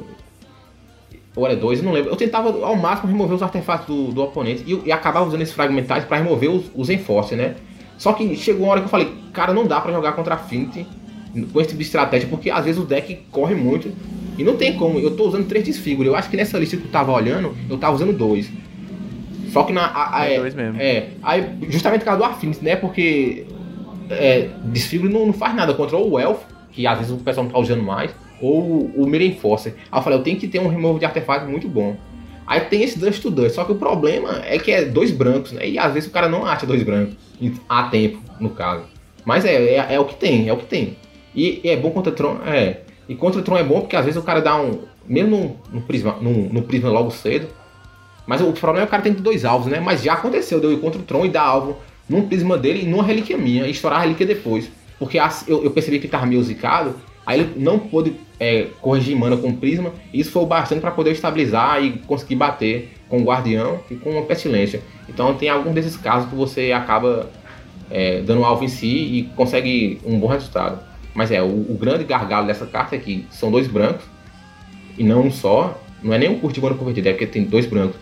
[1.35, 2.11] ou era dois, não lembro.
[2.11, 5.53] Eu tentava ao máximo remover os artefatos do, do oponente e, e acabava usando esses
[5.53, 6.87] fragmentais para remover os, os
[7.31, 7.55] né?
[7.97, 10.37] Só que chegou uma hora que eu falei, cara, não dá para jogar contra a
[10.37, 10.87] Affinity
[11.51, 13.91] com esse tipo de estratégia, porque às vezes o deck corre muito
[14.39, 14.99] e não tem como.
[14.99, 16.11] Eu tô usando três desfiguras.
[16.11, 18.49] Eu acho que nessa lista que eu tava olhando, eu tava usando dois.
[19.51, 19.85] Só que na.
[19.85, 20.79] A, a, é, dois mesmo.
[20.79, 21.09] É.
[21.21, 22.75] Aí, justamente por causa do Affinity, né?
[22.75, 23.45] Porque
[24.09, 26.39] é, desfigure não, não faz nada contra o Elf,
[26.71, 29.75] que às vezes o pessoal não tá usando mais ou o Mirror Enforcer.
[29.91, 31.95] Aí eu falei, eu tenho que ter um remove de artefato muito bom.
[32.47, 35.51] Aí tem esse Dust to Dust, só que o problema é que é dois brancos,
[35.51, 35.67] né?
[35.67, 37.15] E às vezes o cara não acha dois brancos,
[37.67, 38.85] há tempo, no caso.
[39.23, 40.97] Mas é, é, é o que tem, é o que tem.
[41.35, 42.81] E, e, é bom contra Tron, é.
[43.09, 44.81] E contra Tron é bom porque às vezes o cara dá um.
[45.07, 47.47] Mesmo no, prisma, no, prisma logo cedo.
[48.27, 49.79] Mas o problema é que o cara tem dois alvos, né?
[49.79, 52.85] Mas já aconteceu, deu ir contra o Tron e dar alvo num prisma dele e
[52.85, 54.69] numa relíquia minha, e estourar a relíquia depois.
[54.99, 55.17] Porque
[55.47, 56.93] eu, eu percebi que ele tava meio zicado,
[57.25, 59.91] aí ele não pôde é, corrigir mana com prisma.
[60.13, 64.11] Isso foi o bastante para poder estabilizar e conseguir bater com o guardião e com
[64.11, 64.81] uma pestilência.
[65.07, 67.27] Então tem alguns desses casos que você acaba
[67.89, 70.88] é, dando alvo em si e consegue um bom resultado.
[71.13, 74.05] Mas é, o, o, grande gargalo dessa carta é que são dois brancos
[74.97, 75.81] e não um só.
[76.01, 77.97] Não é nem um mana convertido, é porque tem dois brancos.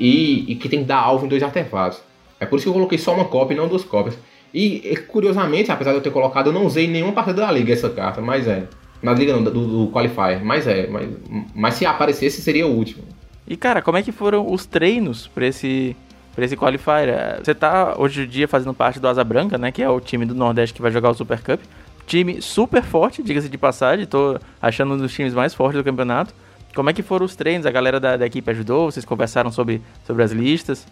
[0.00, 2.00] E, e, que tem que dar alvo em dois artefatos.
[2.40, 4.16] É por isso que eu coloquei só uma cópia e não duas cópias.
[4.54, 7.88] E, curiosamente, apesar de eu ter colocado, eu não usei nenhuma partida da liga essa
[7.88, 8.66] carta, mas é.
[9.02, 9.50] Na liga não, do,
[9.86, 10.86] do Qualifier, mas é.
[10.86, 11.10] Mas,
[11.54, 13.04] mas se aparecesse, seria o último.
[13.46, 15.96] E cara, como é que foram os treinos para esse,
[16.34, 17.40] pra esse Qualifier?
[17.42, 19.72] Você tá hoje em dia fazendo parte do Asa Branca, né?
[19.72, 21.60] Que é o time do Nordeste que vai jogar o Super Cup.
[22.06, 24.06] Time super forte, diga-se de passagem.
[24.06, 26.34] Tô achando um dos times mais fortes do campeonato.
[26.74, 27.66] Como é que foram os treinos?
[27.66, 28.90] A galera da, da equipe ajudou?
[28.90, 30.86] Vocês conversaram sobre, sobre as listas?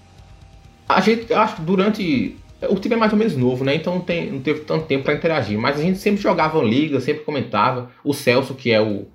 [0.89, 2.37] A gente, acho que durante
[2.69, 3.75] o time é mais ou menos novo, né?
[3.75, 5.59] Então não, tem, não teve tanto tempo para interagir.
[5.59, 7.91] Mas a gente sempre jogava liga, sempre comentava.
[8.05, 9.07] O Celso, que é o.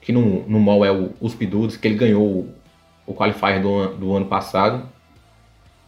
[0.00, 1.48] que no, no mall é o, os que
[1.82, 2.54] ele ganhou o,
[3.06, 4.88] o Qualifier do, do ano passado.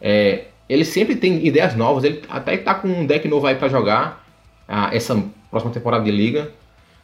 [0.01, 2.03] É, ele sempre tem ideias novas.
[2.03, 4.27] Ele até tá com um deck novo aí para jogar
[4.67, 6.51] ah, essa próxima temporada de liga.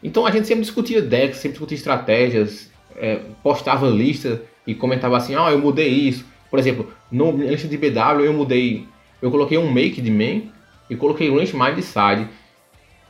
[0.03, 5.35] Então a gente sempre discutia decks, sempre discutia estratégias, é, postava lista e comentava assim:
[5.35, 6.25] ah, eu mudei isso.
[6.51, 8.87] Por exemplo, no lista de BW eu mudei
[9.25, 10.51] eu coloquei um make de main
[10.91, 12.29] e coloquei range mais de side.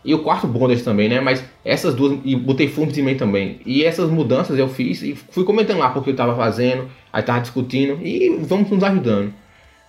[0.05, 1.21] E o quarto bondage também, né?
[1.21, 2.21] Mas essas duas.
[2.25, 3.59] E botei fundo de main também.
[3.67, 7.41] E essas mudanças eu fiz e fui comentando lá porque eu tava fazendo, aí tava
[7.41, 9.35] discutindo e vamos nos ajudando.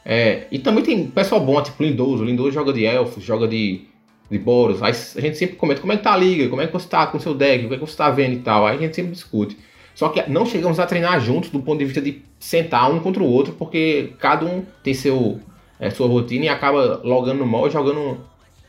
[0.04, 2.24] É, e também tem pessoal bom, tipo Lindoso.
[2.24, 3.82] Lindoso joga de elfos, joga de,
[4.30, 4.82] de Boros.
[4.82, 6.88] Aí a gente sempre comenta como é que tá a liga, como é que você
[6.88, 8.66] tá com o seu deck, o que, é que você tá vendo e tal.
[8.66, 9.58] Aí a gente sempre discute.
[9.94, 13.24] Só que não chegamos a treinar juntos do ponto de vista de sentar um contra
[13.24, 15.40] o outro, porque cada um tem seu
[15.80, 18.20] é, sua rotina e acaba logando no mal jogando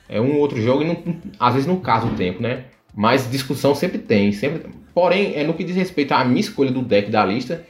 [0.08, 0.96] é, um outro jogo e não,
[1.38, 2.64] às vezes não casa o tempo, né?
[2.94, 4.70] Mas discussão sempre tem, sempre.
[4.94, 7.66] Porém, é no que diz respeito à minha escolha do deck da lista,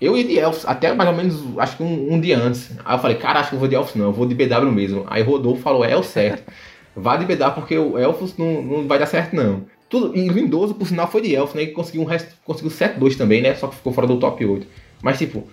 [0.00, 2.70] eu ia de Elfos, até mais ou menos, acho que um, um, dia antes.
[2.84, 4.72] Aí eu falei, cara, acho que eu vou de Elfos não, eu vou de BW
[4.72, 5.04] mesmo.
[5.08, 6.50] Aí Rodolfo falou, é o certo.
[6.94, 9.64] Vá de BW porque o Elfos não, não vai dar certo não.
[9.88, 11.66] Tudo, e Lindoso, por sinal, foi de Elfos, né?
[11.66, 13.54] Que conseguiu um resto, conseguiu 7-2 também, né?
[13.54, 14.66] Só que ficou fora do top 8.
[15.02, 15.46] Mas tipo,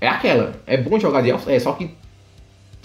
[0.00, 0.60] é aquela.
[0.66, 1.90] É bom jogar de Elfos, é, só que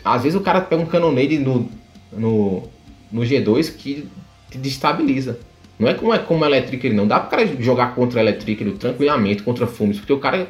[0.04, 1.70] às vezes o cara pega um Cannonade no,
[2.12, 2.64] no,
[3.12, 4.08] no G2 que
[4.50, 5.40] te destabiliza.
[5.80, 9.66] Não é como é como Electric não dá para cara jogar contra Electric tranquilamente, contra
[9.66, 10.48] Fumes, porque o cara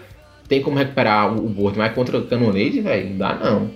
[0.48, 3.72] tem como recuperar o, board, mas contra Cannonade, velho, não dá não.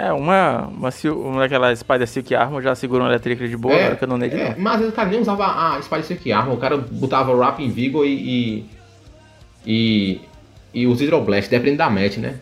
[0.00, 3.94] É, uma, uma, uma daquela Spider Silk Armor já segura um Electric de boa, é,
[3.94, 4.58] Cannonade é, não.
[4.58, 7.62] Mas às vezes o cara nem usava a Spider Silk Armor, o cara botava Rap
[7.62, 8.70] em Vigor e, e,
[9.66, 10.20] e,
[10.72, 12.36] e os Hydroblast, depende da match, né?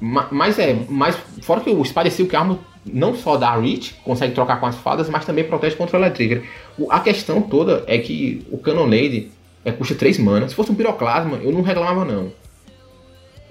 [0.00, 4.58] Mas é, mas fora que o Spider Silk Armor não só dá reach, consegue trocar
[4.58, 6.44] com as fadas, mas também protege contra o Electricity.
[6.90, 9.30] A questão toda é que o Cannonade
[9.64, 10.48] é, custa 3 mana.
[10.48, 12.32] Se fosse um Piroclasma, eu não reclamava não.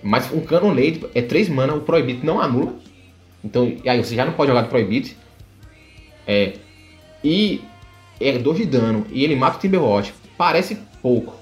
[0.04, 2.74] Mas um Cannonade é 3 mana, o Prohibit não anula.
[3.44, 5.18] Então, aí você já não pode jogar de Prohibit.
[6.28, 6.54] É,
[7.24, 7.62] e
[8.20, 10.14] é 2 de dano, e ele mata o Timberwatch.
[10.38, 11.36] Parece pouco.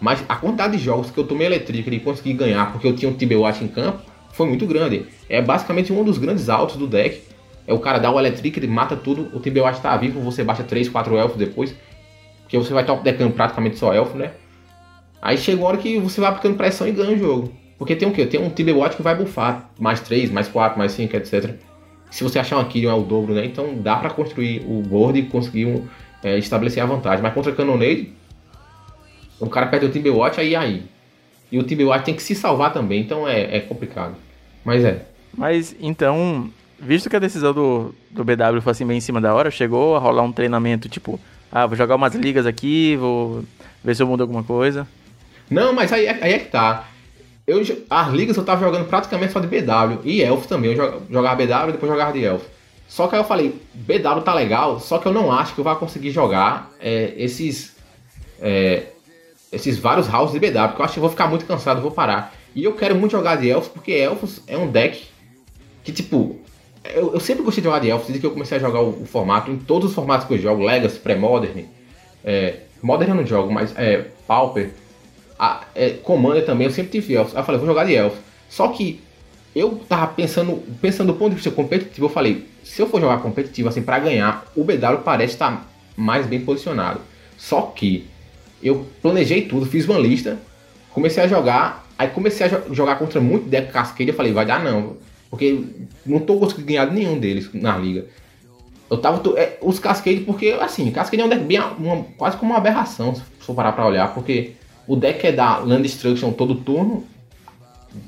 [0.00, 3.10] Mas a quantidade de jogos que eu tomei Electricity e consegui ganhar porque eu tinha
[3.10, 5.06] um Timberwatch em campo, foi muito grande.
[5.28, 7.22] É basicamente um dos grandes altos do deck.
[7.66, 10.62] É o cara dá o Electric, ele mata tudo, o Timberwatch tá vivo, você baixa
[10.62, 11.74] 3, 4 elfos depois.
[12.42, 14.32] Porque você vai estar decando praticamente só elfo, né?
[15.22, 17.52] Aí chega uma hora que você vai aplicando pressão e ganha o jogo.
[17.84, 18.24] Porque tem o quê?
[18.24, 21.50] Tem um Tibewatch que vai bufar mais 3, mais 4, mais 5, etc.
[22.10, 23.44] Se você achar uma Kyrian é o dobro, né?
[23.44, 25.86] Então dá pra construir o board e conseguir um,
[26.22, 27.22] é, estabelecer a vantagem.
[27.22, 28.10] Mas contra Cannonade,
[29.38, 30.84] o cara perde o Timberwatch, aí aí.
[31.52, 34.14] E o Timberwatch tem que se salvar também, então é, é complicado.
[34.64, 35.04] Mas é.
[35.36, 36.48] Mas então,
[36.80, 39.94] visto que a decisão do, do BW foi assim bem em cima da hora, chegou
[39.94, 41.20] a rolar um treinamento tipo,
[41.52, 43.44] ah, vou jogar umas ligas aqui, vou
[43.84, 44.88] ver se eu mudo alguma coisa.
[45.50, 46.86] Não, mas aí, aí é que tá.
[47.46, 50.72] Eu, as ligas eu tava jogando praticamente só de BW e Elf também.
[50.72, 52.42] Eu jogava BW e depois jogava de Elf.
[52.88, 55.64] Só que aí eu falei, BW tá legal, só que eu não acho que eu
[55.64, 57.74] vá conseguir jogar é, esses
[58.40, 58.84] é,
[59.50, 61.90] esses vários houses de BW, porque eu acho que eu vou ficar muito cansado, vou
[61.90, 62.34] parar.
[62.54, 65.06] E eu quero muito jogar de Elfos, porque Elfos é um deck
[65.82, 66.38] que, tipo,
[66.84, 69.02] eu, eu sempre gostei de jogar de Elfos, desde que eu comecei a jogar o,
[69.02, 71.64] o formato, em todos os formatos que eu jogo, Legacy, Pré-Modern,
[72.24, 74.70] é, Modern eu não jogo, mas é, Pauper,
[75.44, 77.34] a, é, Commander também, eu sempre tive Elfos.
[77.34, 78.18] Aí eu falei, vou jogar de Elfos.
[78.48, 79.00] Só que
[79.54, 83.18] eu tava pensando, pensando do ponto de vista competitivo, eu falei, se eu for jogar
[83.18, 87.00] competitivo assim para ganhar, o BW parece estar mais bem posicionado.
[87.36, 88.06] Só que
[88.62, 90.38] eu planejei tudo, fiz uma lista,
[90.90, 94.62] comecei a jogar, aí comecei a jogar contra muito deck Cascade, eu falei, vai dar
[94.62, 94.96] não,
[95.30, 95.62] porque
[96.06, 98.06] não tô conseguindo ganhar nenhum deles na liga.
[98.90, 99.20] Eu tava.
[99.38, 101.58] É, os Cascade, porque assim, Cascade é um deck bem.
[101.78, 104.52] Uma, quase como uma aberração, se for parar pra olhar, porque
[104.86, 107.04] o deck é dar Land Destruction todo turno,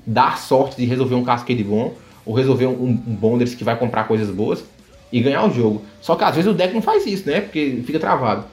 [0.06, 4.04] dar sorte de resolver um Cascade bom, ou resolver um, um Bonders que vai comprar
[4.04, 4.64] coisas boas
[5.12, 5.82] e ganhar o jogo.
[6.00, 7.40] Só que às vezes o deck não faz isso, né?
[7.40, 8.44] Porque fica travado.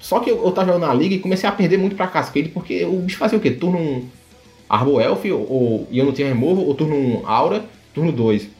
[0.00, 2.48] Só que eu, eu tava jogando na liga e comecei a perder muito pra Cascade,
[2.48, 3.50] porque o bicho fazia o quê?
[3.50, 4.08] Turno 1
[4.68, 7.64] Arbor Elf, ou, e eu não tinha removal, ou turno 1 Aura,
[7.94, 8.54] turno 2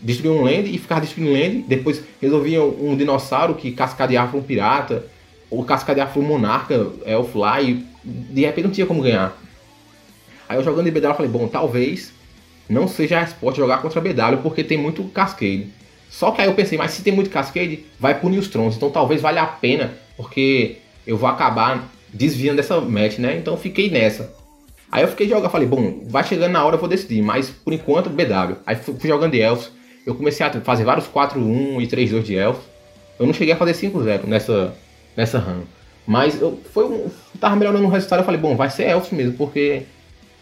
[0.00, 5.06] destruía um land e ficava destruindo land, depois resolvia um dinossauro que cascadeava um pirata,
[5.50, 9.36] ou cascadeava um monarca elf lá, e de repente não tinha como ganhar.
[10.48, 12.12] Aí eu jogando de BW eu falei, bom, talvez
[12.68, 15.68] não seja a resposta jogar contra BW, porque tem muito cascade.
[16.08, 18.90] Só que aí eu pensei, mas se tem muito cascade, vai punir os trons, então
[18.90, 23.36] talvez valha a pena, porque eu vou acabar desviando dessa match, né?
[23.36, 24.32] Então fiquei nessa.
[24.90, 27.72] Aí eu fiquei jogando, falei, bom, vai chegando na hora eu vou decidir, mas por
[27.72, 28.56] enquanto BW.
[28.64, 29.70] Aí fui, jogando de Elfos,
[30.06, 32.64] eu comecei a fazer vários 4-1 e 3-2 de Elfos.
[33.18, 34.74] Eu não cheguei a fazer 5-0 nessa,
[35.16, 35.62] nessa run.
[36.06, 39.34] Mas eu, foi um, tava melhorando o resultado, eu falei, bom, vai ser Elfos mesmo,
[39.34, 39.82] porque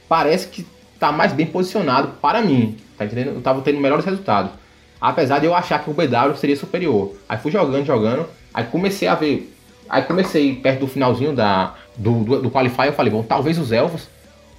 [0.08, 0.66] parece que
[0.98, 3.36] tá mais bem posicionado para mim, tá entendendo?
[3.36, 4.52] Eu tava tendo melhores resultados.
[5.00, 7.16] Apesar de eu achar que o BW seria superior.
[7.28, 9.54] Aí fui jogando, jogando, aí comecei a ver
[9.88, 13.70] Aí comecei perto do finalzinho da, do, do, do Qualify, eu falei, bom, talvez os
[13.70, 14.08] elfos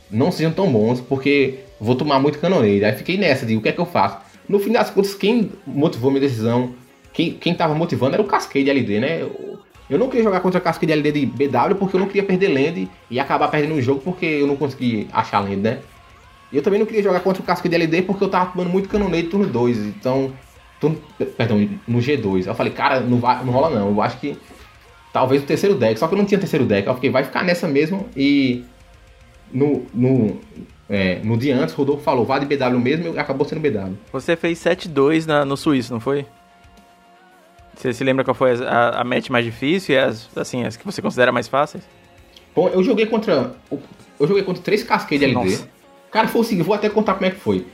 [0.09, 2.85] não sejam tão bons, porque vou tomar muito canoneiro.
[2.85, 4.17] Aí fiquei nessa, de o que é que eu faço?
[4.47, 6.75] No fim das contas, quem motivou minha decisão,
[7.11, 9.27] quem, quem tava motivando era o Cascade LD, né?
[9.89, 12.47] Eu, não queria jogar contra o Cascade LD de BW porque eu não queria perder
[12.47, 15.79] land e acabar perdendo o jogo porque eu não consegui achar land, né?
[16.51, 18.89] E eu também não queria jogar contra o Cascade LD porque eu tava tomando muito
[18.89, 20.33] canoneiro turno 2, então...
[20.79, 20.97] Turno,
[21.37, 22.47] perdão, no G2.
[22.47, 23.87] Eu falei, cara, não, vai, não rola não.
[23.89, 24.37] Eu acho que
[25.13, 27.43] talvez o terceiro deck, só que eu não tinha terceiro deck, eu fiquei, vai ficar
[27.43, 28.65] nessa mesmo e
[29.49, 30.41] no, no,
[30.89, 33.93] é, no dia antes, Rodolfo falou, vá de BW mesmo e acabou sendo BW.
[34.11, 36.25] Você fez 7-2 no Suíço, não foi?
[37.75, 40.85] Você se lembra qual foi a, a match mais difícil e as, assim, as que
[40.85, 41.83] você considera mais fáceis?
[42.55, 43.53] Bom, eu joguei contra.
[44.19, 45.33] Eu joguei contra três Cascade LD.
[45.33, 45.69] Nossa.
[46.09, 47.65] Cara, foi o seguinte, vou até contar como é que foi.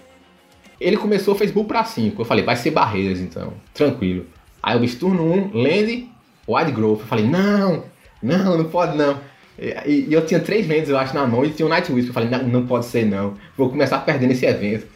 [0.79, 2.19] Ele começou, fez bull pra 5.
[2.19, 4.25] Eu falei, vai ser barreiras então, tranquilo.
[4.63, 6.09] Aí eu fiz turno 1, um, land,
[6.47, 7.01] Wide Growth.
[7.01, 7.83] Eu falei, não,
[8.21, 9.19] não, não pode não.
[9.59, 11.91] E, e eu tinha três vendas, eu acho, na mão, e tinha o um Night
[11.91, 12.07] Wisp.
[12.07, 13.35] Eu falei, não, não pode ser não.
[13.55, 14.87] Vou começar perdendo esse evento.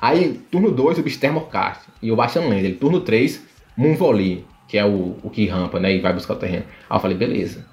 [0.00, 1.88] Aí, turno 2, o bicho Thermocast.
[2.00, 2.74] E o Bastion Land.
[2.74, 3.42] Turno 3,
[3.76, 5.94] Moonvolley, que é o, o que rampa, né?
[5.94, 6.64] E vai buscar o terreno.
[6.88, 7.64] Aí eu falei, beleza.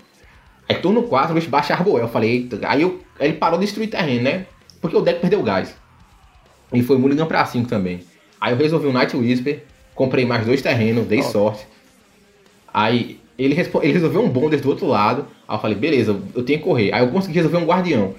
[0.68, 2.04] Aí turno 4, o bicho baixa Arboel.
[2.04, 2.60] Eu falei, eita.
[2.68, 4.46] Aí eu, ele parou de destruir terreno, né?
[4.82, 5.76] Porque o deck perdeu o gás.
[6.72, 8.02] E foi Mulligan pra 5 também.
[8.40, 9.64] Aí eu resolvi o Night Whisper,
[9.96, 11.66] comprei mais dois terrenos, dei sorte.
[12.74, 15.28] Aí ele, ele resolveu um bonder do outro lado.
[15.48, 16.94] Aí eu falei, beleza, eu tenho que correr.
[16.94, 18.16] Aí eu consegui resolver um guardião.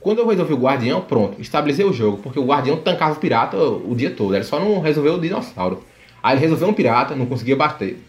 [0.00, 3.56] Quando eu resolvi o guardião, pronto, estabilizei o jogo, porque o guardião tancava o pirata
[3.58, 5.82] o dia todo, ele só não resolveu o dinossauro.
[6.22, 8.02] Aí ele resolveu um pirata, não conseguia bater.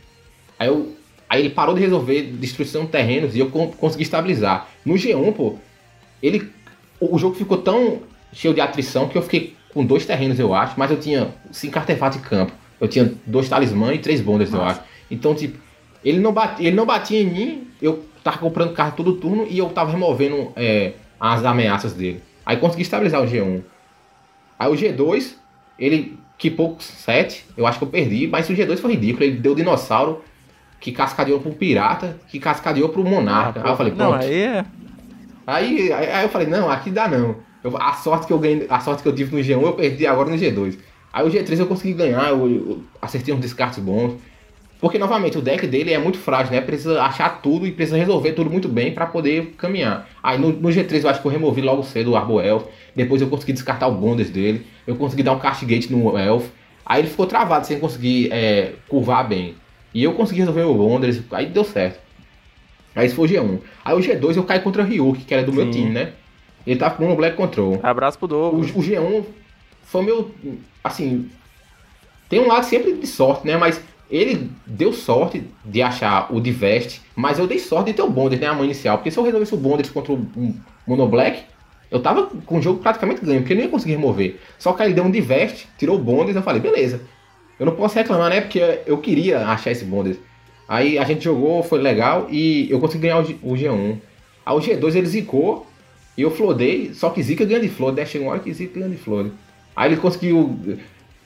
[0.57, 0.93] Aí, eu,
[1.29, 4.67] aí ele parou de resolver destruição de terrenos e eu consegui estabilizar.
[4.85, 5.55] No G1, pô,
[6.21, 6.49] ele,
[6.99, 8.01] o jogo ficou tão
[8.33, 11.77] cheio de atrição que eu fiquei com dois terrenos, eu acho, mas eu tinha cinco
[11.77, 12.51] artefatos de campo.
[12.79, 14.81] Eu tinha dois talismãs e três bonders, eu acho.
[15.11, 15.59] Então, tipo,
[16.03, 19.57] ele não, batia, ele não batia em mim, eu tava comprando carro todo turno e
[19.57, 22.23] eu tava removendo é, as ameaças dele.
[22.45, 23.61] Aí consegui estabilizar o G1.
[24.57, 25.35] Aí o G2,
[25.77, 29.53] ele equipou 7, eu acho que eu perdi, mas o G2 foi ridículo, ele deu
[29.53, 30.23] dinossauro
[30.79, 33.59] que cascadeou pro pirata, que cascadeou pro monarca.
[33.59, 34.11] Ah, aí eu falei, pronto.
[34.11, 34.65] Não, aí é...
[35.45, 37.35] Aí, aí, aí, eu falei, não, aqui dá não.
[37.61, 40.07] Eu, a sorte que eu ganhei, a sorte que eu tive no G1, eu perdi
[40.07, 40.77] agora no G2.
[41.11, 44.13] Aí o G3 eu consegui ganhar, eu, eu acertei uns descartes bons.
[44.79, 46.61] Porque, novamente, o deck dele é muito frágil, né?
[46.61, 50.07] Precisa achar tudo e precisa resolver tudo muito bem para poder caminhar.
[50.23, 52.63] Aí no, no, G3 eu acho que eu removi logo cedo o Arbo Elf.
[52.95, 54.65] Depois eu consegui descartar o Bonders dele.
[54.87, 56.47] Eu consegui dar um Castigate no Elf.
[56.85, 59.55] Aí ele ficou travado sem conseguir é, curvar bem.
[59.93, 61.99] E eu consegui resolver o Bonders, aí deu certo.
[62.95, 63.59] Aí esse foi o G1.
[63.83, 65.57] Aí o G2 eu caí contra o Ryuk, que era do Sim.
[65.57, 66.13] meu time, né?
[66.65, 67.79] Ele tava com o Black Control.
[67.83, 68.71] Abraço pro Douglas.
[68.71, 69.23] O, o G1
[69.83, 70.31] foi meu.
[70.83, 71.29] Assim.
[72.27, 73.57] Tem um lado sempre de sorte, né?
[73.57, 78.09] Mas ele deu sorte de achar o Divest, mas eu dei sorte de ter o
[78.09, 78.47] Bonders, né?
[78.47, 78.97] A mão inicial.
[78.97, 80.27] Porque se eu resolvesse o Bonders contra o
[80.87, 81.43] Mono Black,
[81.91, 84.39] eu tava com o jogo praticamente ganho, porque eu não ia conseguir remover.
[84.57, 87.01] Só que aí ele deu um Divest, tirou o Bonders, eu falei, beleza.
[87.59, 88.41] Eu não posso reclamar, né?
[88.41, 90.17] Porque eu queria achar esse Bonders.
[90.67, 93.97] Aí a gente jogou, foi legal e eu consegui ganhar o G1.
[94.45, 95.67] Aí o G2 ele zicou
[96.17, 98.05] e eu flodei, só que zica ganha de flor, né?
[98.05, 99.31] Chega uma hora que zica ganha de flor.
[99.75, 100.57] Aí ele conseguiu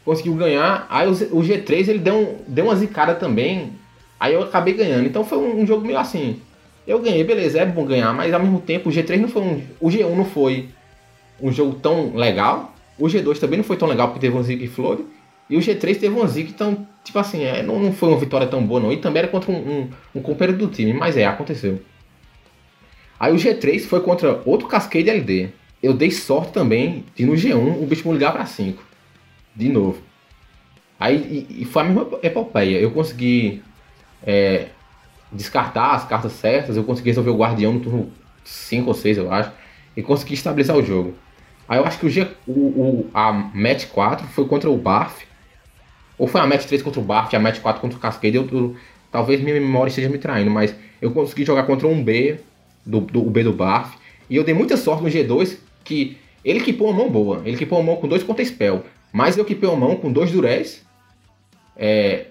[0.03, 0.85] conseguiu ganhar.
[0.89, 3.73] Aí o, G3 ele deu, um, deu uma zicada também.
[4.19, 5.05] Aí eu acabei ganhando.
[5.07, 6.39] Então foi um, jogo meio assim.
[6.85, 9.61] Eu ganhei, beleza, é bom ganhar, mas ao mesmo tempo o G3 não foi um.
[9.79, 10.69] O G1 não foi
[11.41, 12.73] um jogo tão legal.
[12.99, 15.05] O G2 também não foi tão legal porque teve um Zig Flore.
[15.49, 18.47] E o G3 teve um Zig, então, tipo assim, é, não, não foi uma vitória
[18.47, 18.91] tão boa não.
[18.91, 21.81] E também era contra um, um, um companheiro do time, mas é, aconteceu.
[23.19, 25.49] Aí o G3 foi contra outro Cascade LD.
[25.81, 28.92] Eu dei sorte também de no G1 o bicho me ligar pra 5
[29.55, 30.01] de novo.
[30.99, 32.79] Aí e, e foi a mesma epopeia.
[32.79, 33.61] Eu consegui
[34.25, 34.67] é,
[35.31, 38.11] descartar as cartas certas, eu consegui resolver o guardião no turno
[38.43, 39.51] 5 ou 6, eu acho,
[39.95, 41.15] e consegui estabilizar o jogo.
[41.67, 45.23] Aí eu acho que o, G, o, o a match 4 foi contra o Barf,
[46.17, 48.47] ou foi a match 3 contra o Barf, a match 4 contra o Cascade, eu,
[48.51, 48.75] eu,
[49.11, 52.39] talvez minha memória esteja me traindo, mas eu consegui jogar contra um B,
[52.85, 53.95] do, do B do Barf,
[54.29, 57.79] e eu dei muita sorte no G2, que ele equipou uma mão boa, ele equipou
[57.79, 60.83] uma mão com dois contra spell, mas eu equipei a mão com dois Durez
[61.77, 62.25] é,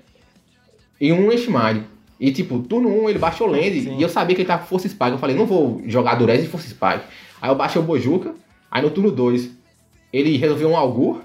[1.00, 1.84] e um Eshmari.
[2.18, 3.96] E tipo, turno 1 um, ele baixou Land Sim.
[3.98, 5.12] e eu sabia que ele tava com Força Spike.
[5.12, 7.04] Eu falei, não vou jogar Durez e Força Spike.
[7.40, 8.34] Aí eu baixei o Bojuka.
[8.70, 9.50] Aí no turno 2
[10.12, 11.20] ele resolveu um Algur.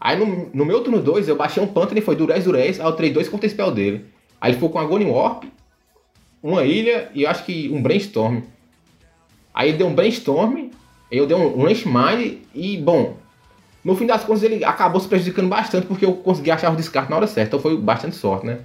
[0.00, 2.80] Aí no, no meu turno 2 eu baixei um Panther e foi Durez Durez.
[2.80, 4.06] Aí eu trei dois contra o spell dele.
[4.40, 5.44] Aí ele ficou com a Agony Warp,
[6.42, 8.40] uma ilha e eu acho que um Brainstorm.
[9.54, 10.70] Aí ele deu um Brainstorm,
[11.10, 13.16] eu dei um, um Mine e, bom,
[13.84, 17.10] no fim das contas, ele acabou se prejudicando bastante porque eu consegui achar o descarte
[17.10, 17.56] na hora certa.
[17.56, 18.60] Então foi bastante sorte, né?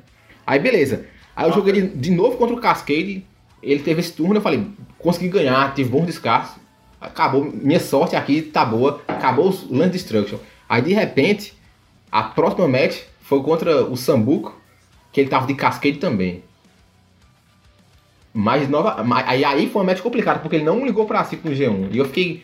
[0.45, 1.05] Aí beleza.
[1.35, 3.25] Aí eu joguei ele de novo contra o Cascade.
[3.63, 4.67] Ele teve esse turno, eu falei,
[4.99, 6.51] consegui ganhar, tive bons descartes.
[6.99, 9.01] Acabou, minha sorte aqui tá boa.
[9.07, 10.37] Acabou o Land Destruction.
[10.67, 11.53] Aí de repente,
[12.11, 14.59] a próxima match foi contra o Sambuco,
[15.11, 16.43] que ele tava de Cascade também.
[18.33, 19.03] Mas nova.
[19.25, 21.87] Aí, aí foi uma match complicada, porque ele não ligou pra 5 no G1.
[21.91, 22.43] E eu fiquei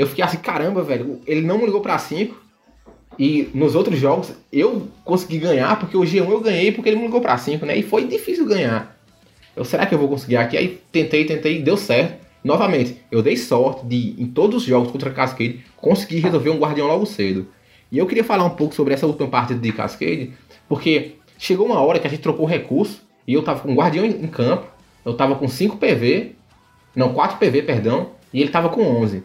[0.00, 2.34] eu fiquei assim, caramba, velho, ele não me ligou pra 5.
[3.18, 7.04] E nos outros jogos eu consegui ganhar, porque o G1 eu ganhei porque ele me
[7.04, 7.76] ligou pra 5, né?
[7.76, 8.98] E foi difícil ganhar.
[9.54, 10.56] Eu, será que eu vou conseguir aqui?
[10.56, 12.18] Aí tentei, tentei, deu certo.
[12.42, 16.86] Novamente, eu dei sorte de, em todos os jogos contra Cascade, conseguir resolver um guardião
[16.86, 17.46] logo cedo.
[17.92, 20.32] E eu queria falar um pouco sobre essa última partida de Cascade,
[20.66, 24.06] porque chegou uma hora que a gente trocou recurso, e eu tava com um guardião
[24.06, 24.66] em campo,
[25.04, 26.36] eu tava com 5 PV,
[26.96, 29.22] não, 4 PV, perdão, e ele tava com 11.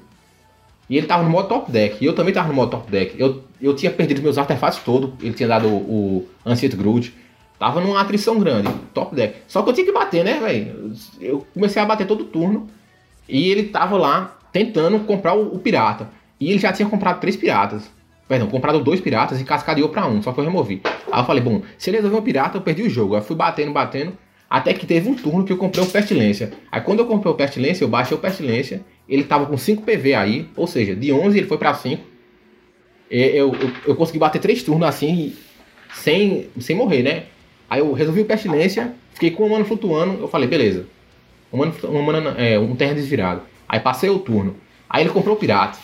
[0.90, 1.98] E ele tava no modo top deck.
[2.04, 3.20] E eu também tava no modo top deck.
[3.20, 5.12] Eu, eu tinha perdido meus artefatos todos.
[5.22, 7.14] Ele tinha dado o, o Ancient Groot.
[7.58, 8.70] Tava numa atrição grande.
[8.94, 9.38] Top deck.
[9.48, 10.94] Só que eu tinha que bater, né, velho?
[11.20, 12.68] Eu comecei a bater todo turno.
[13.28, 16.10] E ele tava lá tentando comprar o, o, pirata.
[16.40, 17.90] E ele já tinha comprado três piratas.
[18.28, 20.22] Perdão, comprado dois piratas e cascadeou pra um.
[20.22, 20.82] Só que eu removi.
[21.12, 23.16] Aí eu falei, bom, se ele resolver um pirata, eu perdi o jogo.
[23.16, 24.14] Aí fui batendo, batendo.
[24.50, 26.54] Até que teve um turno que eu comprei o Pestilência.
[26.72, 30.14] Aí quando eu comprei o Pestilência, eu baixei o Pestilência ele tava com 5 PV
[30.14, 32.02] aí, ou seja, de 11 ele foi para 5.
[33.10, 35.34] Eu, eu, eu, consegui bater 3 turnos assim,
[35.94, 37.24] sem, sem morrer, né?
[37.70, 40.86] Aí eu resolvi o Pestilência, fiquei com um mana flutuando, eu falei, beleza.
[41.54, 43.42] Um, mana, um, é, um terra desvirado.
[43.68, 44.56] Aí passei o turno.
[44.90, 45.78] Aí ele comprou o Pirata.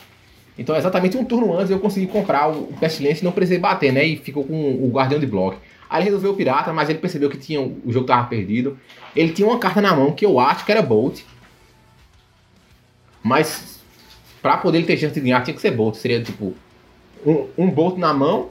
[0.57, 4.03] Então, exatamente um turno antes eu consegui comprar o Pestilência e não precisei bater, né?
[4.03, 5.57] E ficou com o Guardião de Bloco.
[5.89, 8.77] Aí ele resolveu o Pirata, mas ele percebeu que tinha, o jogo tava perdido.
[9.15, 11.21] Ele tinha uma carta na mão que eu acho que era Bolt.
[13.23, 13.79] Mas
[14.41, 15.95] para poder ele ter chance de ganhar, tinha que ser Bolt.
[15.95, 16.53] Seria tipo
[17.25, 18.49] um, um Bolt na mão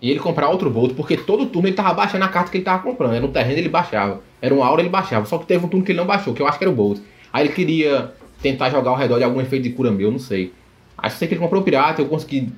[0.00, 2.64] e ele comprar outro Bolt, porque todo turno ele tava baixando a carta que ele
[2.64, 3.14] tava comprando.
[3.14, 4.20] Era um terreno ele baixava.
[4.40, 5.26] Era um aura ele baixava.
[5.26, 6.74] Só que teve um turno que ele não baixou, que eu acho que era o
[6.74, 7.00] Bolt.
[7.32, 10.52] Aí ele queria tentar jogar ao redor de algum efeito de cura meu, não sei.
[10.96, 12.52] Aí sei que ele comprou o pirata, eu consegui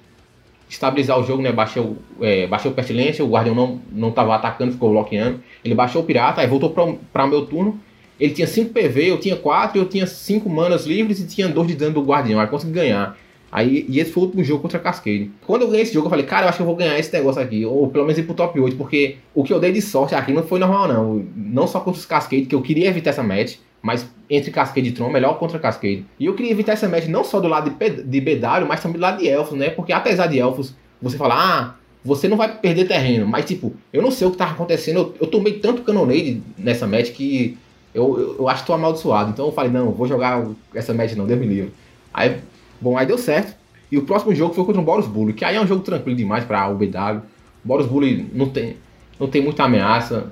[0.69, 1.53] estabilizar o jogo, né?
[1.53, 5.41] Baixou, é, baixou o Pestilência, o Guardião não, não tava atacando, ficou bloqueando.
[5.65, 7.81] Ele baixou o Pirata, aí voltou para o meu turno.
[8.19, 11.69] Ele tinha 5 PV, eu tinha 4, eu tinha 5 manas livres e tinha 2
[11.69, 12.41] de dano do Guardião.
[12.41, 13.17] Aí consegui ganhar.
[13.51, 15.31] Aí, e esse foi o último jogo contra a Cascade.
[15.47, 17.13] Quando eu ganhei esse jogo, eu falei, cara, eu acho que eu vou ganhar esse
[17.13, 17.65] negócio aqui.
[17.65, 20.33] Ou pelo menos ir pro top 8, porque o que eu dei de sorte aqui
[20.33, 21.27] não foi normal, não.
[21.35, 24.93] Não só contra os Cascade, que eu queria evitar essa match, mas entre Cascade e
[24.93, 26.05] Tron, melhor contra Cascade.
[26.19, 28.99] E eu queria evitar essa match não só do lado de, de BW, mas também
[28.99, 29.71] do lado de Elfos, né?
[29.71, 33.27] Porque apesar de Elfos, você fala, ah, você não vai perder terreno.
[33.27, 34.99] Mas, tipo, eu não sei o que tava acontecendo.
[34.99, 37.57] Eu, eu tomei tanto Cannonade nessa match que
[37.97, 39.31] eu, eu, eu acho que tô amaldiçoado.
[39.31, 41.73] Então eu falei, não, vou jogar essa match não, Deus me livre.
[42.13, 42.37] Aí,
[42.79, 43.57] bom, aí deu certo.
[43.91, 46.15] E o próximo jogo foi contra o Boros Bully, que aí é um jogo tranquilo
[46.15, 47.23] demais para o BW.
[47.65, 48.77] Boros Bully não tem,
[49.19, 50.31] não tem muita ameaça.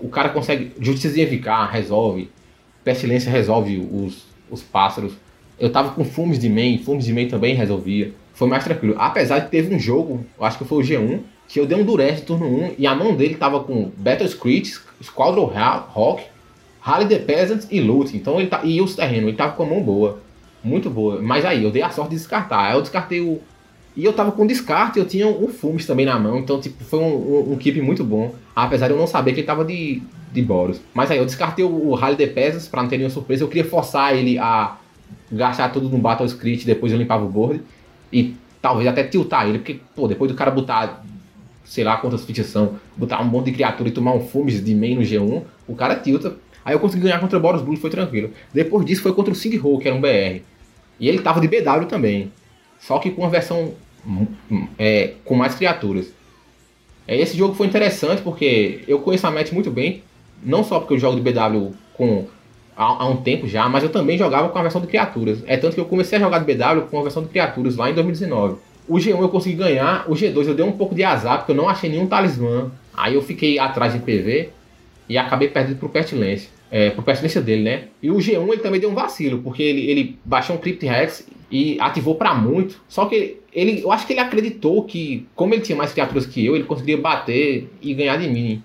[0.00, 2.30] O cara consegue justificar, resolve.
[2.82, 5.12] Pestilência resolve os, os pássaros.
[5.58, 8.12] Eu tava com fumes de main, fumes de main também resolvia.
[8.34, 8.96] Foi mais tranquilo.
[8.98, 12.20] Apesar de teve um jogo, acho que foi o G1, que eu dei um durez
[12.20, 15.52] no turno 1 e a mão dele tava com Battle Screech, Squadron
[15.88, 16.24] Rock,
[16.88, 18.16] Harley the Peasant e Loot.
[18.16, 20.20] Então ele tá, e os terrenos, ele tava com a mão boa.
[20.62, 21.20] Muito boa.
[21.20, 22.66] Mas aí, eu dei a sorte de descartar.
[22.66, 23.40] Aí eu descartei o.
[23.96, 26.38] E eu tava com descarte, eu tinha o Fumes também na mão.
[26.38, 28.34] Então, tipo, foi um, um, um keep muito bom.
[28.54, 30.00] Apesar de eu não saber que ele tava de,
[30.32, 30.80] de Boros.
[30.94, 33.42] Mas aí eu descartei o, o Rally de Peasants pra não ter nenhuma surpresa.
[33.42, 34.76] Eu queria forçar ele a
[35.30, 37.60] gastar tudo no Battle Script, depois eu limpava o board.
[38.12, 41.04] E talvez até tiltar ele, porque, pô, depois do cara botar,
[41.64, 44.74] sei lá quantas fichas são, botar um monte de criatura e tomar um Fumes de
[44.74, 46.36] main no G1, o cara tilta.
[46.68, 48.30] Aí eu consegui ganhar contra o Boros Blue, foi tranquilo.
[48.52, 50.42] Depois disso foi contra o Sing Ho, que era um BR.
[51.00, 52.30] E ele tava de BW também.
[52.78, 53.72] Só que com uma versão
[54.06, 56.12] hum, hum, é, com mais criaturas.
[57.06, 60.02] É, esse jogo foi interessante porque eu conheço a match muito bem.
[60.42, 62.26] Não só porque eu jogo de BW com,
[62.76, 65.42] há, há, um tempo já, mas eu também jogava com a versão de criaturas.
[65.46, 67.88] É tanto que eu comecei a jogar de BW com a versão de criaturas lá
[67.88, 68.58] em 2019.
[68.86, 71.56] O G1 eu consegui ganhar, o G2 eu dei um pouco de azar porque eu
[71.56, 72.70] não achei nenhum talismã.
[72.94, 74.50] Aí eu fiquei atrás de PV
[75.08, 77.84] e acabei perdendo pro Pestilência é, por pestilência dele, né?
[78.02, 81.26] E o G1 ele também deu um vacilo, porque ele, ele baixou um Crypt Rex
[81.50, 82.80] e ativou para muito.
[82.88, 86.44] Só que ele, eu acho que ele acreditou que, como ele tinha mais criaturas que
[86.44, 88.62] eu, ele conseguiria bater e ganhar de mim.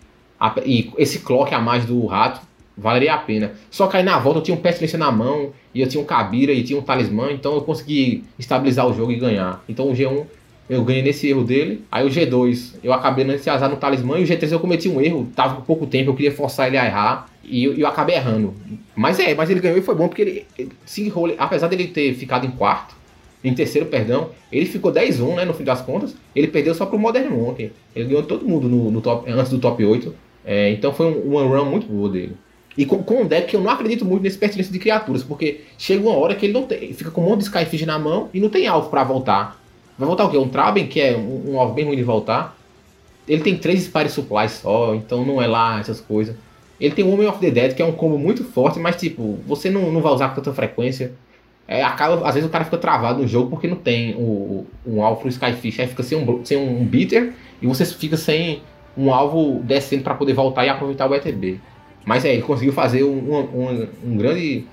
[0.66, 2.42] E esse clock a mais do rato
[2.78, 3.54] valeria a pena.
[3.70, 6.06] Só que aí na volta eu tinha um pestilência na mão, e eu tinha um
[6.06, 9.64] Kabira e tinha um talismã, então eu consegui estabilizar o jogo e ganhar.
[9.68, 10.26] Então o G1
[10.70, 11.84] eu ganhei nesse erro dele.
[11.92, 15.02] Aí o G2 eu acabei nesse azar no talismã, e o G3 eu cometi um
[15.02, 17.30] erro, tava com pouco tempo, eu queria forçar ele a errar.
[17.44, 18.54] E eu, eu acabei errando.
[18.96, 20.72] Mas é, mas ele ganhou e foi bom porque ele, ele
[21.38, 22.96] apesar dele ter ficado em quarto,
[23.44, 26.16] em terceiro, perdão, ele ficou 10-1, né, no fim das contas.
[26.34, 27.72] Ele perdeu só pro Modern Monkey.
[27.94, 30.16] Ele ganhou todo mundo no, no top, antes do top 8.
[30.46, 32.38] É, então foi um, uma run muito boa dele.
[32.78, 35.62] E com, com um deck que eu não acredito muito nesse pertinência de criaturas, porque
[35.78, 38.30] chega uma hora que ele não tem, fica com um monte de Skyfish na mão
[38.34, 39.63] e não tem alvo para voltar.
[39.98, 40.38] Vai voltar o quê?
[40.38, 42.56] Um Traben, que é um, alvo bem ruim de voltar.
[43.28, 46.36] Ele tem três Spire Supplies só, então não é lá essas coisas.
[46.80, 49.40] Ele tem o Woman of the Dead, que é um combo muito forte, mas tipo,
[49.48, 51.14] você não, não vai usar com tanta frequência.
[51.68, 55.02] É, acaba, às vezes o cara fica travado no jogo porque não tem o, um
[55.02, 58.62] alvo Skyfish, aí fica sem um, sem um beater e você fica sem
[58.98, 61.62] um alvo descendo para poder voltar e aproveitar o ETB.
[62.06, 64.66] Mas é, ele conseguiu fazer um, um, um, grande.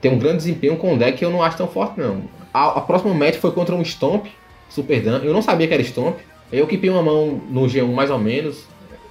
[0.00, 2.22] ter um grande desempenho com um deck que eu não acho tão forte não.
[2.52, 4.26] A, a próxima match foi contra um Stomp,
[4.68, 5.20] Super Dan.
[5.22, 6.16] Eu não sabia que era Stomp.
[6.52, 8.64] Eu equipei uma mão no G1 mais ou menos.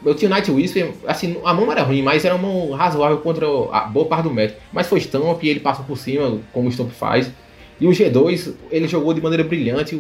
[0.06, 3.48] Eu tinha Night Whisper, assim, a mão era ruim, mas era uma mão razoável contra
[3.72, 4.60] a boa parte do método.
[4.72, 7.32] Mas foi Stomp e ele passou por cima, como o Stomp faz.
[7.80, 10.00] E o G2, ele jogou de maneira brilhante.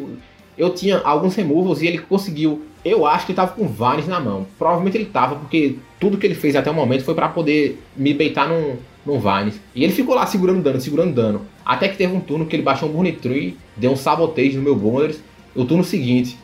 [0.58, 2.62] Eu tinha alguns removals e ele conseguiu.
[2.84, 4.46] Eu acho que ele tava com Varnes na mão.
[4.58, 8.14] Provavelmente ele tava, porque tudo que ele fez até o momento foi para poder me
[8.14, 8.76] beitar num,
[9.06, 9.60] num Varnes.
[9.74, 11.42] E ele ficou lá segurando dano, segurando dano.
[11.66, 14.62] Até que teve um turno que ele baixou um Burn Tree, deu um Sabotage no
[14.62, 15.20] meu Bonders.
[15.56, 16.38] O turno seguinte,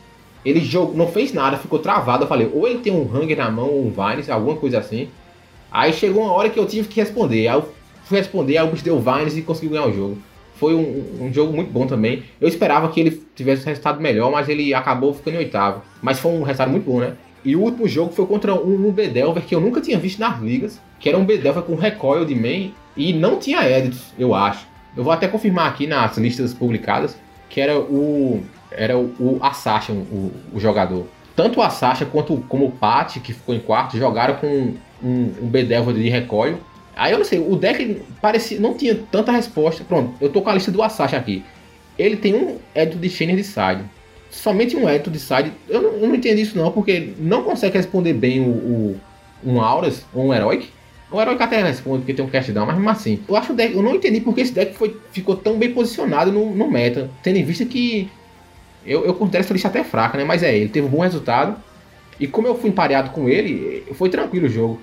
[0.44, 2.24] ele jogou, não fez nada, ficou travado.
[2.24, 5.08] Eu falei, ou ele tem um Hanger na mão, ou um Vines, alguma coisa assim.
[5.70, 7.48] Aí chegou uma hora que eu tive que responder.
[7.48, 7.68] Aí eu
[8.04, 10.18] fui responder, aí o deu Vines e conseguiu ganhar o jogo.
[10.56, 12.22] Foi um, um, jogo muito bom também.
[12.40, 15.82] Eu esperava que ele tivesse um resultado melhor, mas ele acabou ficando em oitavo.
[16.00, 17.14] Mas foi um resultado muito bom, né?
[17.44, 20.40] E o último jogo foi contra um, um Bedelver que eu nunca tinha visto nas
[20.40, 20.80] ligas.
[21.00, 24.66] Que era um Bedelver com recoil de main e não tinha edits, eu acho.
[24.96, 27.16] Eu vou até confirmar aqui nas listas publicadas
[27.52, 28.42] que era o
[28.76, 31.06] era o, o Asasha, o, o, jogador.
[31.34, 35.46] Tanto o Asasha quanto como o Pat, que ficou em quarto, jogaram com um, um
[35.48, 36.58] Bedelver de recoil.
[36.94, 39.82] Aí eu não sei, o deck parecia, não tinha tanta resposta.
[39.84, 41.42] Pronto, eu tô com a lista do Asasha aqui.
[41.98, 43.84] Ele tem um Edito de Chainer de side.
[44.30, 45.52] Somente um Edito de side.
[45.68, 49.00] Eu não, eu não entendi isso não, porque não consegue responder bem o, o
[49.44, 50.68] um Auras ou um Heroic.
[51.10, 53.20] O Heroic até responde porque tem um cast down, mas mesmo assim.
[53.28, 53.74] Eu acho deck.
[53.74, 57.10] Eu não entendi porque esse deck foi, ficou tão bem posicionado no, no meta.
[57.22, 58.10] Tendo em vista que
[58.84, 60.24] Eu, eu considero essa lista até fraca, né?
[60.24, 61.56] Mas é, ele teve um bom resultado.
[62.18, 64.80] E como eu fui empareado com ele, foi tranquilo o jogo.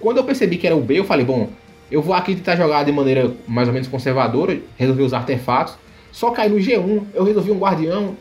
[0.00, 1.48] Quando eu percebi que era o B, eu falei, bom,
[1.90, 5.76] eu vou aqui tentar jogar de maneira mais ou menos conservadora, resolvi usar artefatos.
[6.10, 8.16] Só caí no G1, eu resolvi um guardião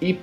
[0.00, 0.18] e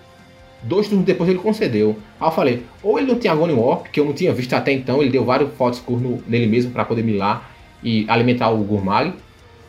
[0.63, 1.97] dois turnos depois ele concedeu.
[2.19, 4.71] Aí eu falei, ou ele não tinha Agony Warp, que eu não tinha visto até
[4.71, 5.81] então, ele deu vários Fotos
[6.27, 7.51] nele mesmo para poder milar
[7.83, 9.13] e alimentar o Gurmag,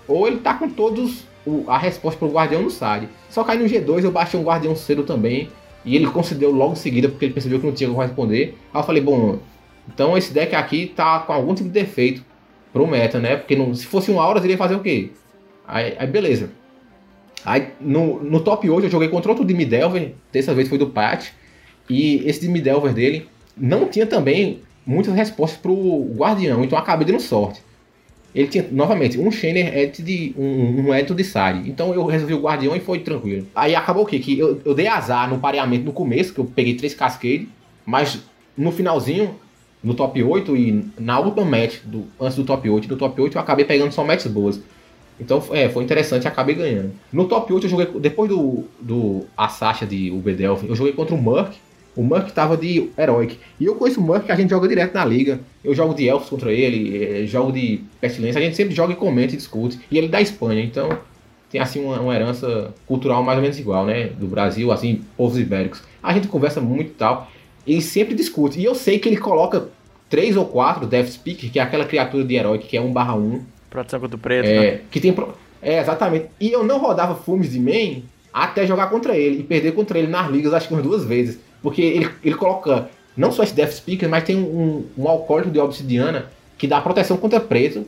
[0.09, 3.09] ou ele tá com todos o, a resposta pro Guardião no SAD.
[3.31, 5.49] Só caí no G2, eu baixei um Guardião cedo também,
[5.85, 8.59] e ele concedeu logo em seguida, porque ele percebeu que não tinha como responder.
[8.75, 9.39] Aí eu falei, bom,
[9.89, 12.25] então esse deck aqui tá com algum tipo de defeito
[12.73, 13.37] pro meta, né?
[13.37, 15.11] Porque não, se fosse um Auras, ele ia fazer o quê?
[15.67, 16.51] Aí, aí beleza.
[17.45, 20.89] Aí no, no top 8 eu joguei contra outro Dimi Delver, dessa vez foi do
[20.89, 21.29] Pat,
[21.89, 27.21] e esse Dimi Delver dele não tinha também muitas respostas pro Guardião, então acabei dando
[27.21, 27.63] sorte.
[28.37, 30.34] Ele tinha, novamente, um Shanner Edit de.
[30.37, 31.70] um, um Edit de Sari.
[31.70, 33.47] Então eu resolvi o Guardião e foi tranquilo.
[33.55, 34.18] Aí acabou o quê?
[34.18, 37.49] Que eu, eu dei azar no pareamento no começo, que eu peguei três Cascade,
[37.87, 38.20] mas
[38.55, 39.34] no finalzinho
[39.82, 43.39] no top 8 e na última match, do, antes do top 8 do top 8
[43.39, 44.61] eu acabei pegando só matches boas.
[45.18, 46.93] Então é, foi interessante acabei ganhando.
[47.11, 51.14] No top 8 eu joguei, depois do, do a Sasha de Ubedelf, eu joguei contra
[51.14, 51.57] o Murk.
[51.97, 53.39] O Murk tava de Heroic.
[53.59, 55.41] E eu conheço o Murk que a gente joga direto na liga.
[55.65, 58.39] Eu jogo de Elfos contra ele, eh, jogo de Pestilência.
[58.39, 59.81] A gente sempre joga e comenta e discute.
[59.91, 60.99] E ele é da Espanha, então
[61.51, 64.09] tem assim uma, uma, herança cultural mais ou menos igual, né?
[64.09, 65.83] Do Brasil, assim, povos ibéricos.
[66.03, 67.31] A gente conversa muito e tal.
[67.67, 68.61] Ele sempre discute.
[68.61, 69.69] E eu sei que ele coloca
[70.11, 73.15] três ou quatro Death Speaker, que é aquela criatura de herói que é 1 barra
[73.15, 73.43] 1.
[73.71, 74.81] Proteção contra o preto, é, né?
[74.91, 75.15] Que tem.
[75.63, 76.27] É, exatamente.
[76.39, 80.09] E eu não rodava Fumes de main até jogar contra ele e perder contra ele
[80.09, 81.41] nas ligas, acho que umas duas vezes.
[81.67, 85.59] Porque ele, ele coloca não só esse Death Speaker, mas tem um, um alcoólico de
[85.59, 87.85] obsidiana que dá proteção contra preto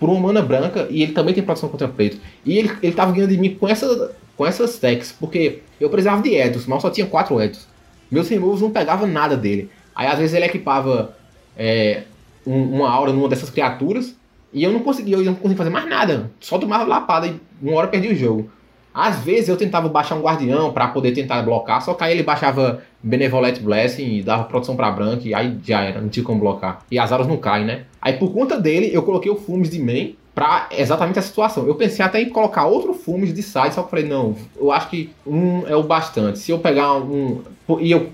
[0.00, 2.18] por uma mana branca e ele também tem proteção contra preto.
[2.42, 6.22] E ele, ele tava ganhando de mim com, essa, com essas techs, porque eu precisava
[6.22, 7.68] de Edos, mas só tinha quatro Edos.
[8.10, 9.68] Meus removes não pegavam nada dele.
[9.94, 11.14] Aí às vezes ele equipava
[11.54, 12.04] é,
[12.46, 14.16] um, uma aura numa dessas criaturas
[14.54, 16.30] e eu não conseguia, eu não conseguia fazer mais nada.
[16.40, 18.50] Só tomava lapada e uma hora perdi o jogo.
[18.98, 22.24] Às vezes eu tentava baixar um guardião para poder tentar blocar, só que aí ele
[22.24, 26.40] baixava Benevolent Blessing e dava proteção para branco e aí já era, não tinha como
[26.40, 26.80] blocar.
[26.90, 27.82] E as auras não caem, né?
[28.02, 31.64] Aí por conta dele eu coloquei o Fumes de main pra exatamente essa situação.
[31.64, 34.90] Eu pensei até em colocar outro Fumes de side, só que falei, não, eu acho
[34.90, 36.40] que um é o bastante.
[36.40, 37.42] Se eu pegar um.
[37.78, 38.08] E eu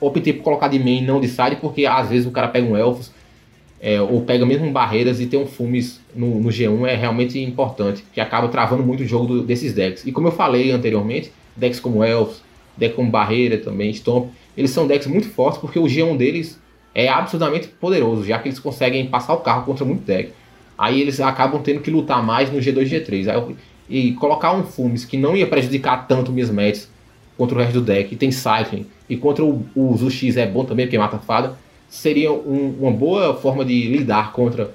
[0.00, 2.76] optei por colocar de main não de side, porque às vezes o cara pega um
[2.76, 3.10] Elfos
[3.80, 8.04] é, ou pega mesmo barreiras e ter um Fumes no, no, G1 é realmente importante,
[8.12, 10.04] que acaba travando muito o jogo do, desses decks.
[10.06, 12.42] E como eu falei anteriormente, decks como Elves,
[12.76, 16.60] decks como Barreira também, Stomp, eles são decks muito fortes porque o G1 deles
[16.94, 20.32] é absolutamente poderoso, já que eles conseguem passar o carro contra muito deck.
[20.76, 23.28] Aí eles acabam tendo que lutar mais no G2 e G3.
[23.28, 23.56] Aí,
[23.88, 26.90] e colocar um Fumes que não ia prejudicar tanto minhas matches
[27.36, 30.64] contra o resto do deck, e tem Cycling, e contra o, o Zux é bom
[30.64, 31.56] também, porque mata fada
[31.88, 34.70] seria um, uma boa forma de lidar contra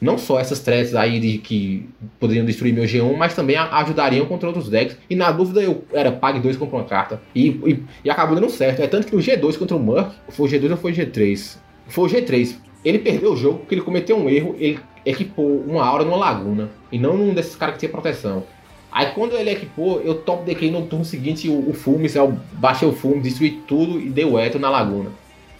[0.00, 1.88] não só essas threats aí de que
[2.20, 4.96] poderiam destruir meu G1, mas também ajudariam contra outros decks.
[5.10, 7.20] E na dúvida eu era pague 2 compra uma carta.
[7.34, 8.80] E, e, e, acabou dando certo.
[8.80, 11.56] É tanto que no G2 contra o Murk, foi o G2 ou foi o G3?
[11.88, 12.56] Foi o G3.
[12.84, 16.70] Ele perdeu o jogo porque ele cometeu um erro, ele equipou uma aura numa laguna.
[16.92, 18.44] E não num desses caras que tinha proteção.
[18.90, 22.88] Aí quando ele equipou, eu top deckei no turno seguinte o, o Fumes, eu baixei
[22.88, 25.10] o Fumes, destruí tudo e dei o Eto na laguna.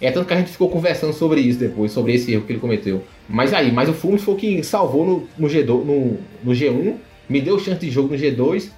[0.01, 2.59] É tanto que a gente ficou conversando sobre isso depois, sobre esse erro que ele
[2.59, 3.03] cometeu.
[3.27, 6.95] Mas aí, mas o Fumos foi o que salvou no, no, G2, no, no G1,
[7.27, 8.69] me deu chance de jogo no G2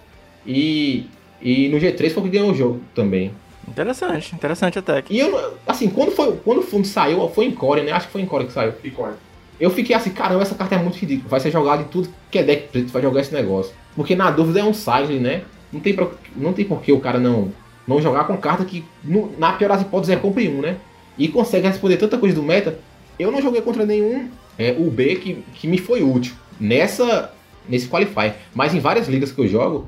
[0.45, 1.05] e,
[1.41, 3.31] e no G3 foi o que ganhou o jogo também.
[3.67, 5.03] Interessante, interessante até.
[5.09, 7.91] E eu, assim, quando, foi, quando o Fumos saiu, foi em Core, né?
[7.91, 8.73] Acho que foi em Core que saiu.
[8.83, 9.13] Em Core.
[9.59, 11.29] Eu fiquei assim, caramba, essa carta é muito ridícula.
[11.29, 13.71] Vai ser jogada em tudo que é deck preto, vai jogar esse negócio.
[13.95, 15.43] Porque na dúvida é um Silent, né?
[15.71, 17.53] Não tem, pra, não tem por que o cara não,
[17.87, 20.77] não jogar com carta que, no, na pior das hipóteses, é compre um, né?
[21.23, 22.79] E consegue responder tanta coisa do meta.
[23.19, 27.31] Eu não joguei contra nenhum é, UB que, que me foi útil nessa
[27.69, 29.87] nesse qualify, mas em várias ligas que eu jogo,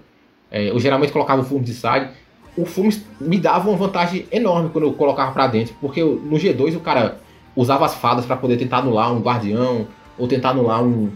[0.51, 2.09] é, eu geralmente colocava o Fumos de side.
[2.55, 6.37] O Fumos me dava uma vantagem enorme quando eu colocava para dentro, porque eu, no
[6.37, 7.17] G2 o cara
[7.55, 9.87] usava as fadas para poder tentar anular um guardião
[10.19, 11.11] ou tentar anular um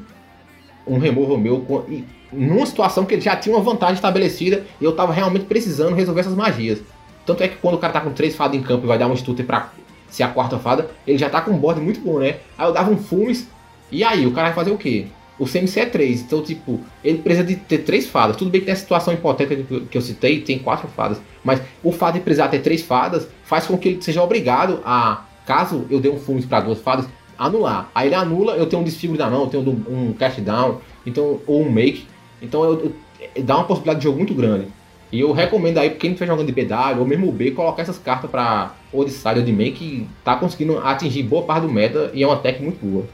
[0.88, 4.94] um removal meu e, numa situação que ele já tinha uma vantagem estabelecida e eu
[4.94, 6.82] tava realmente precisando resolver essas magias.
[7.26, 9.08] Tanto é que quando o cara tá com três fadas em campo e vai dar
[9.08, 9.70] um stutter pra
[10.10, 12.38] se a quarta fada, ele já tá com um board muito bom, né?
[12.58, 13.48] Aí eu dava um fumes,
[13.92, 15.08] e aí o cara vai fazer o quê?
[15.40, 18.36] O CMC é 3, então tipo, ele precisa de ter três fadas.
[18.36, 21.22] Tudo bem que nessa situação hipotética que eu citei, tem quatro fadas.
[21.44, 25.26] Mas o fato de precisar ter três fadas faz com que ele seja obrigado a,
[25.46, 27.90] caso eu dê um fumes para duas fadas, anular.
[27.94, 31.40] Aí ele anula, eu tenho um desfigure da mão, eu tenho um cast down, então,
[31.46, 32.06] ou um make.
[32.42, 32.96] Então eu,
[33.36, 34.68] eu, dá uma possibilidade de jogo muito grande.
[35.12, 37.98] E eu recomendo aí, quem estiver jogando de BW, ou mesmo o B, colocar essas
[37.98, 42.24] cartas pra Odyssey ou de main, que tá conseguindo atingir boa parte do meta e
[42.24, 43.06] é uma tech muito boa.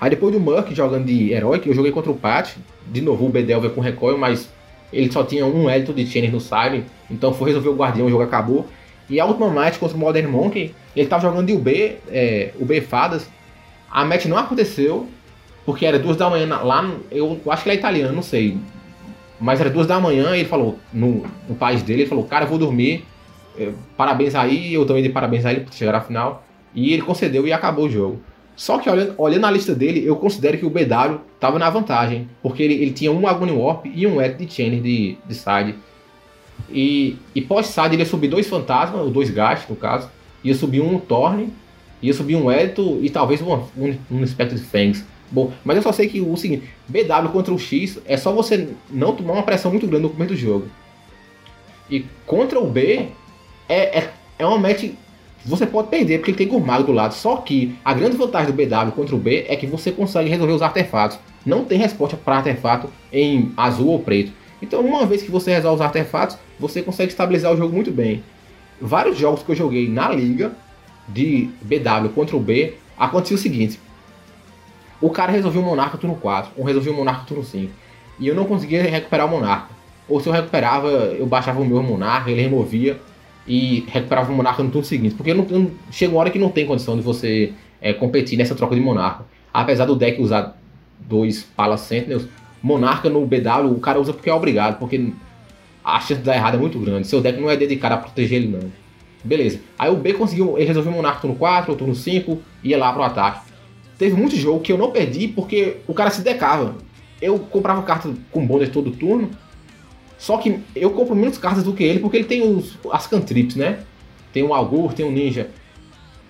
[0.00, 2.56] Aí depois do Murk jogando de herói, que eu joguei contra o Pat,
[2.86, 4.50] de novo o Bedelver com recoil, mas
[4.92, 8.10] ele só tinha um élito de Chainer no Siren, então foi resolver o Guardião, o
[8.10, 8.66] jogo acabou.
[9.08, 12.80] E a última match contra o Modern Monk, ele tava jogando de UB, é, UB
[12.80, 13.28] Fadas.
[13.90, 15.08] A match não aconteceu,
[15.64, 18.58] porque era duas da manhã lá, eu acho que ele é italiano, não sei.
[19.40, 22.44] Mas era duas da manhã e ele falou, no, no país dele, ele falou, cara,
[22.44, 23.04] eu vou dormir.
[23.58, 26.44] É, parabéns aí, eu também dei parabéns a ele por chegar à final.
[26.74, 28.20] E ele concedeu e acabou o jogo.
[28.54, 32.28] Só que olhando, olhando a lista dele, eu considero que o BW estava na vantagem.
[32.42, 35.74] Porque ele, ele tinha um Agony Warp e um Edit de Chain de, de side.
[36.70, 40.10] E, e pós-side ele ia subir dois fantasmas, ou dois gastos no caso.
[40.42, 41.52] Ia subir um Torne,
[42.00, 45.04] ia subir um Edito e talvez um, um, um Spectre de Fangs.
[45.30, 48.68] Bom, mas eu só sei que o seguinte, BW contra o X é só você
[48.90, 50.68] não tomar uma pressão muito grande no começo do jogo.
[51.90, 53.08] E contra o B
[53.68, 54.90] é, é, é uma match
[55.46, 57.14] você pode perder porque tem Gurmago do lado.
[57.14, 60.52] Só que a grande vantagem do BW contra o B é que você consegue resolver
[60.52, 61.18] os artefatos.
[61.44, 64.32] Não tem resposta para artefato em azul ou preto.
[64.60, 68.24] Então, uma vez que você resolve os artefatos, você consegue estabilizar o jogo muito bem.
[68.80, 70.52] Vários jogos que eu joguei na liga
[71.08, 73.78] de BW contra o B, aconteceu o seguinte:
[75.00, 77.72] o cara resolveu o Monarca turno 4, ou resolveu o Monarca turno 5,
[78.18, 79.68] e eu não conseguia recuperar o Monarca.
[80.08, 83.00] Ou se eu recuperava, eu baixava o meu Monarca, ele removia
[83.46, 85.14] e recuperava o Monarca no turno seguinte.
[85.14, 88.74] Porque não, chega uma hora que não tem condição de você é, competir nessa troca
[88.74, 89.24] de Monarca.
[89.52, 90.56] Apesar do deck usar
[91.00, 92.26] dois Pala Sentinels,
[92.62, 95.12] Monarca no BW o cara usa porque é obrigado, porque
[95.84, 97.06] a chance de dar errado é muito grande.
[97.06, 98.70] Seu deck não é dedicado a proteger ele, não.
[99.24, 99.60] Beleza.
[99.78, 103.02] Aí o B conseguiu, ele resolveu o Monarca turno 4, turno 5, ia lá pro
[103.02, 103.45] ataque.
[103.98, 106.76] Teve muito jogo que eu não perdi porque o cara se decava.
[107.20, 109.30] Eu comprava carta com bônus todo turno,
[110.18, 113.56] só que eu compro menos cartas do que ele porque ele tem os, as cantrips,
[113.56, 113.80] né?
[114.32, 115.48] Tem um Algor, tem um Ninja.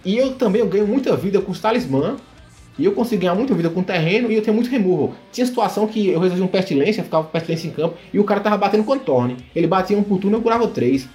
[0.05, 2.17] E eu também eu ganho muita vida com os talismã.
[2.79, 5.15] E eu consigo ganhar muita vida com terreno e eu tenho muito removal.
[5.33, 8.41] Tinha situação que eu resolvi um pestilência, ficava com pestilência em campo e o cara
[8.41, 9.39] tava batendo com torne.
[9.55, 11.09] Ele batia um por turno e eu curava três.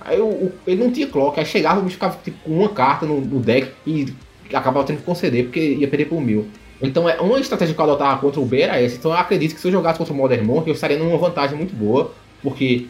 [0.00, 3.04] Aí eu, ele não tinha clock, aí chegava, o bicho ficava tipo, com uma carta
[3.04, 4.06] no, no deck e
[4.54, 6.46] acabava tendo que conceder porque ia perder por mil.
[6.80, 8.96] Então, é uma estratégia que eu adotava contra o B era essa.
[8.96, 11.56] Então, eu acredito que se eu jogasse contra o Modern Monk, eu estaria numa vantagem
[11.56, 12.86] muito boa, porque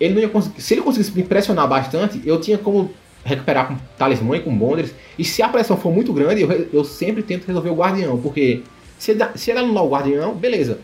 [0.00, 0.60] ele não ia conseguir.
[0.62, 2.90] Se ele conseguisse me pressionar bastante, eu tinha como
[3.24, 4.94] recuperar com talismã e com bonders.
[5.18, 8.62] E se a pressão for muito grande, eu, eu sempre tento resolver o guardião, porque
[8.98, 10.78] se ele, se ele anular o guardião, beleza.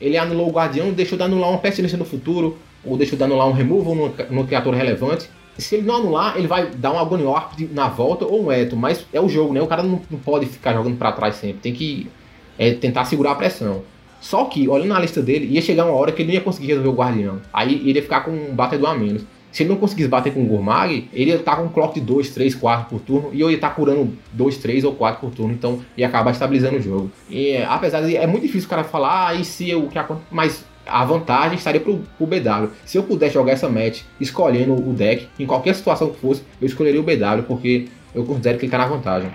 [0.00, 3.46] Ele anulou o guardião, deixou de anular uma pestilência no futuro, ou deixou de anular
[3.46, 5.28] um removal numa, numa criatura relevante
[5.58, 8.76] se ele não anular, ele vai dar um Agony Warp na volta ou um Eto,
[8.76, 9.60] mas é o jogo, né?
[9.60, 12.08] O cara não, não pode ficar jogando para trás sempre, tem que
[12.58, 13.82] é, tentar segurar a pressão.
[14.20, 16.68] Só que, olhando na lista dele, ia chegar uma hora que ele não ia conseguir
[16.68, 17.40] resolver o Guardião.
[17.52, 19.24] Aí ele ia ficar com um batedor a menos.
[19.50, 22.06] Se ele não conseguisse bater com o Gourmag, ele ia estar com um clock de
[22.06, 23.30] 2, 3, 4 por turno.
[23.32, 25.52] E eu ia estar curando 2, 3 ou 4 por turno.
[25.52, 27.10] Então ia acabar estabilizando o jogo.
[27.28, 28.16] E apesar de.
[28.16, 30.26] É muito difícil o cara falar, ah, e se o que acontece.
[30.30, 32.70] Mas a vantagem estaria pro, pro BW.
[32.84, 36.66] Se eu pudesse jogar essa match escolhendo o deck, em qualquer situação que fosse, eu
[36.66, 39.30] escolheria o BW, porque eu considero que ele está na vantagem.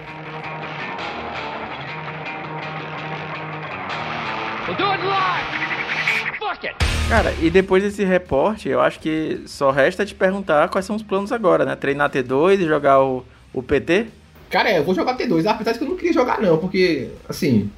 [7.08, 11.04] Cara, e depois desse reporte, eu acho que só resta te perguntar quais são os
[11.04, 11.76] planos agora, né?
[11.76, 14.08] Treinar T2 e jogar o, o PT?
[14.50, 17.10] Cara, é, eu vou jogar T2, apesar de que eu não queria jogar não, porque,
[17.30, 17.70] assim,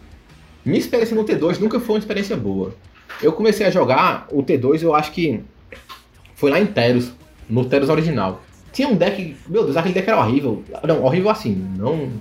[0.63, 2.73] minha experiência no T2 nunca foi uma experiência boa.
[3.21, 5.43] Eu comecei a jogar o T2, eu acho que
[6.35, 7.11] foi lá em Teros,
[7.49, 8.43] no Teros original.
[8.71, 10.63] Tinha um deck, meu Deus, aquele deck era horrível.
[10.83, 12.11] Não, horrível assim, não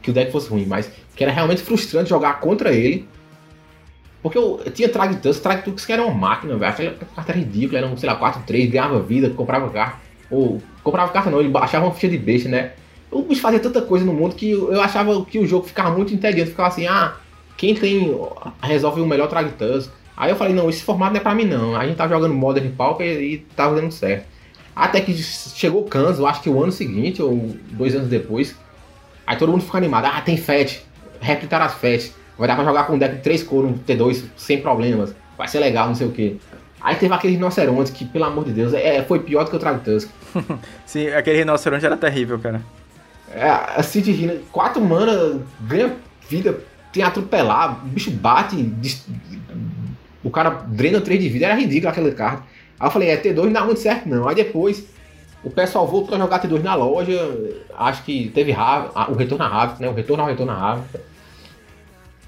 [0.00, 3.08] que o deck fosse ruim, mas que era realmente frustrante jogar contra ele.
[4.22, 6.72] Porque eu, eu tinha Tragtux, Tragtux que era uma máquina, velho.
[6.72, 9.98] Aquela carta era ridícula, era um, sei lá, 4-3, ganhava vida, comprava carta.
[10.30, 12.72] Ou, comprava carta não, ele baixava uma ficha de besta, né?
[13.10, 16.12] O bicho fazia tanta coisa no mundo que eu achava que o jogo ficava muito
[16.12, 16.50] entediante.
[16.50, 17.16] Ficava assim, ah,
[17.56, 18.16] quem tem.
[18.62, 19.90] resolve o melhor Tragtux.
[20.16, 21.76] Aí eu falei, não, esse formato não é pra mim não.
[21.76, 24.26] A gente tava jogando Modern Pauper e tava dando certo.
[24.74, 28.54] Até que chegou o Kansas, eu acho que o ano seguinte, ou dois anos depois.
[29.26, 30.06] Aí todo mundo ficou animado.
[30.06, 30.84] Ah, tem FET.
[31.20, 32.12] Replicar as FET.
[32.38, 35.14] Vai dar pra jogar com um deck de 3 cores, um T2 sem problemas.
[35.36, 36.38] Vai ser legal, não sei o que.
[36.80, 39.58] Aí teve aquele rinoceronte que, pelo amor de Deus, é, foi pior do que o
[39.58, 40.08] Trago Tusk.
[40.84, 42.60] Sim, aquele rinoceronte era terrível, cara.
[43.32, 45.96] É, a City Rina, 4 mana, ganha
[46.28, 46.60] vida,
[46.92, 48.56] tem atropelar, o bicho bate,
[50.26, 52.42] o cara drena 3 de vida, era ridículo aquela carta.
[52.80, 54.28] Aí eu falei, é, T2 não dá muito certo não.
[54.28, 54.84] Aí depois
[55.44, 57.14] o pessoal voltou a jogar T2 na loja,
[57.78, 59.88] acho que teve o retorno a Ravik, né?
[59.88, 60.98] O retorno ao retorno a Ravik.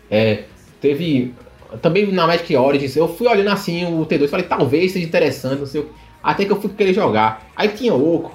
[0.09, 0.45] É,
[0.81, 1.35] teve
[1.83, 5.67] também na Magic Origins, eu fui olhando assim o T2 falei, talvez seja interessante, não
[5.67, 5.85] sei
[6.23, 7.47] Até que eu fui querer jogar.
[7.55, 8.33] Aí tinha Oco.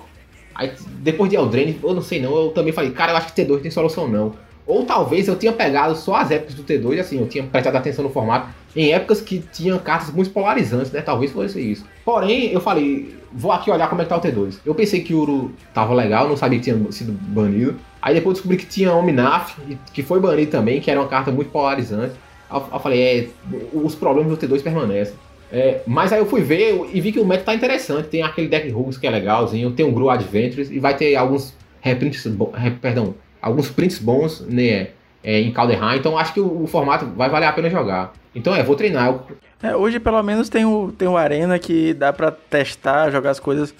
[0.54, 3.42] Aí depois de Eldraine, eu não sei não, eu também falei, cara, eu acho que
[3.42, 4.34] T2 tem solução não.
[4.66, 8.04] Ou talvez eu tinha pegado só as épocas do T2, assim, eu tinha prestado atenção
[8.04, 11.02] no formato, em épocas que tinham cartas muito polarizantes, né?
[11.02, 11.86] Talvez fosse isso.
[12.04, 14.60] Porém, eu falei, vou aqui olhar como é que tá o T2.
[14.66, 17.76] Eu pensei que o Uru tava legal, não sabia que tinha sido banido.
[18.02, 19.58] Aí depois descobri que tinha Omnaf,
[19.94, 22.14] que foi banido também, que era uma carta muito polarizante.
[22.52, 23.28] Eu, falei, é,
[23.74, 25.16] os problemas do T2 permanecem.
[25.52, 28.08] É, mas aí eu fui ver e vi que o meta tá interessante.
[28.08, 31.54] Tem aquele deck Rugs que é legalzinho, tem o Gru Adventures e vai ter alguns
[31.80, 32.26] reprints,
[32.82, 34.88] perdão, alguns prints bons né,
[35.22, 38.14] é, em Calderheim, então acho que o, o, formato vai valer a pena jogar.
[38.34, 39.08] Então é, vou treinar.
[39.08, 39.22] Eu...
[39.62, 43.40] É, hoje pelo menos tem o, tem o Arena que dá para testar, jogar as
[43.40, 43.76] coisas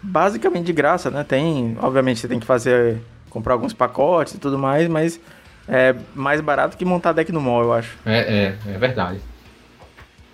[0.00, 1.24] basicamente de graça, né?
[1.24, 2.98] Tem, obviamente você tem que fazer,
[3.28, 5.20] comprar alguns pacotes e tudo mais, mas
[5.68, 7.98] é mais barato que montar deck no mall, eu acho.
[8.06, 9.20] É, é, é verdade.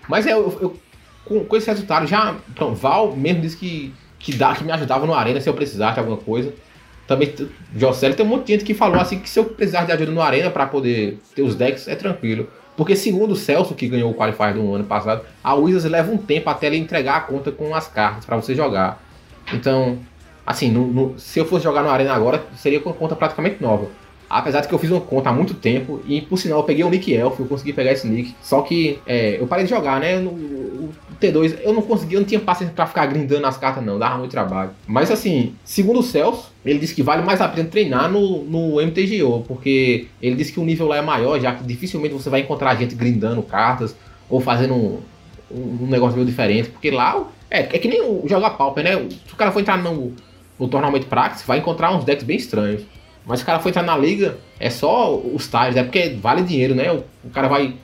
[0.06, 0.76] Mas é, eu, eu
[1.24, 5.06] com, com, esse resultado já, então, Val mesmo disse que, que, dá, que me ajudava
[5.06, 6.54] no Arena se eu precisasse de alguma coisa.
[7.06, 7.32] Também,
[7.76, 10.10] José, tem um monte de gente que falou assim que se eu precisar de ajuda
[10.10, 12.48] no Arena para poder ter os decks, é tranquilo.
[12.76, 16.18] Porque segundo o Celso, que ganhou o Qualifier do ano passado, a Wizards leva um
[16.18, 19.00] tempo até ele entregar a conta com as cartas para você jogar.
[19.52, 19.98] Então,
[20.44, 23.86] assim, no, no, se eu fosse jogar no Arena agora, seria com conta praticamente nova.
[24.28, 26.84] Apesar de que eu fiz uma conta há muito tempo e por sinal eu peguei
[26.84, 28.34] o Nick Elf, eu consegui pegar esse nick.
[28.42, 30.18] Só que é, eu parei de jogar, né?
[30.18, 33.84] No, o T2 eu não conseguia, eu não tinha paciência pra ficar grindando as cartas,
[33.84, 34.70] não, dava muito trabalho.
[34.86, 38.84] Mas assim, segundo o Celso, ele disse que vale mais a pena treinar no, no
[38.84, 42.40] MTGO, porque ele disse que o nível lá é maior, já que dificilmente você vai
[42.40, 43.94] encontrar gente grindando cartas
[44.28, 44.98] ou fazendo um,
[45.50, 48.96] um negócio meio diferente, porque lá é, é que nem o jogar Pauper, né?
[49.26, 50.12] Se o cara for entrar no,
[50.58, 52.82] no Tornamento Praxis, vai encontrar uns decks bem estranhos.
[53.26, 56.76] Mas o cara foi entrar na liga, é só os tiles, é porque vale dinheiro,
[56.76, 56.92] né?
[56.92, 57.74] O, o, cara vai.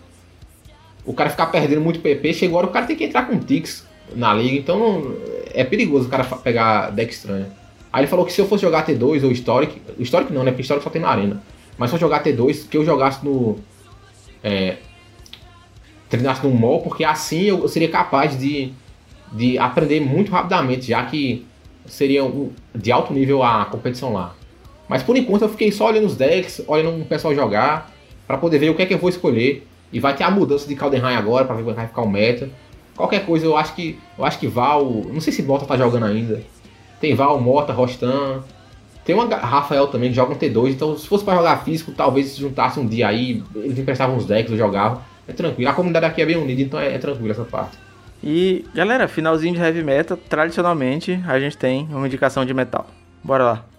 [1.05, 3.85] O cara ficar perdendo muito PP, chegou agora o cara tem que entrar com Tix
[4.15, 5.17] na liga, então não,
[5.53, 7.47] é perigoso o cara pegar deck estranho.
[7.93, 10.53] Aí ele falou que se eu fosse jogar T2 ou Historic, Historic não, né?
[10.53, 11.43] Porque Historic só tem na arena.
[11.77, 13.59] Mas se eu jogar T2, que eu jogasse no.
[14.45, 14.77] É,
[16.09, 18.73] treinasse no mall, porque assim eu, eu seria capaz de,
[19.33, 21.45] de aprender muito rapidamente, já que
[21.87, 24.35] seria um, de alto nível a competição lá.
[24.93, 27.91] Mas por enquanto eu fiquei só olhando os decks, olhando o pessoal jogar,
[28.27, 29.67] para poder ver o que é que eu vou escolher.
[29.91, 32.51] E vai ter a mudança de Caldenheim agora, para ver como vai ficar o meta.
[32.95, 36.05] Qualquer coisa, eu acho que eu acho que Val, não sei se Mota tá jogando
[36.05, 36.43] ainda.
[37.01, 38.43] Tem Val, Mota, Rostan.
[39.03, 42.27] Tem uma Rafael também que joga um T2, então se fosse para jogar físico, talvez
[42.27, 45.01] se juntasse um dia aí, eles emprestavam uns decks, eu jogava.
[45.27, 45.71] É tranquilo.
[45.71, 47.79] A comunidade aqui é bem unida, então é, é tranquilo essa parte.
[48.23, 52.87] E galera, finalzinho de heavy metal, tradicionalmente a gente tem uma indicação de metal.
[53.25, 53.72] Bora lá.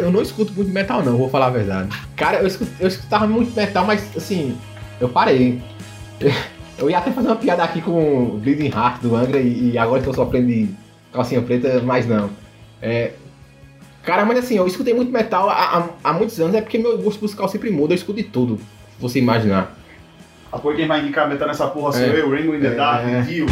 [0.00, 1.88] Eu não escuto muito metal, não, vou falar a verdade.
[2.16, 4.56] Cara, eu, escut, eu escutava muito metal, mas assim,
[5.00, 5.60] eu parei.
[6.78, 9.78] Eu ia até fazer uma piada aqui com o Bleeding Heart do Angra e, e
[9.78, 10.68] agora que eu só aprendo
[11.12, 12.30] calcinha preta, mas não.
[12.80, 13.12] É,
[14.02, 16.96] cara, mas assim, eu escutei muito metal há, há, há, muitos anos, é porque meu
[16.98, 19.76] gosto musical sempre muda, eu escuto de tudo, se você imaginar.
[20.50, 23.06] Apoio quem vai indicar metal nessa porra sou é, eu, Ringo in the é, Dark,
[23.06, 23.20] é.
[23.22, 23.46] Dio.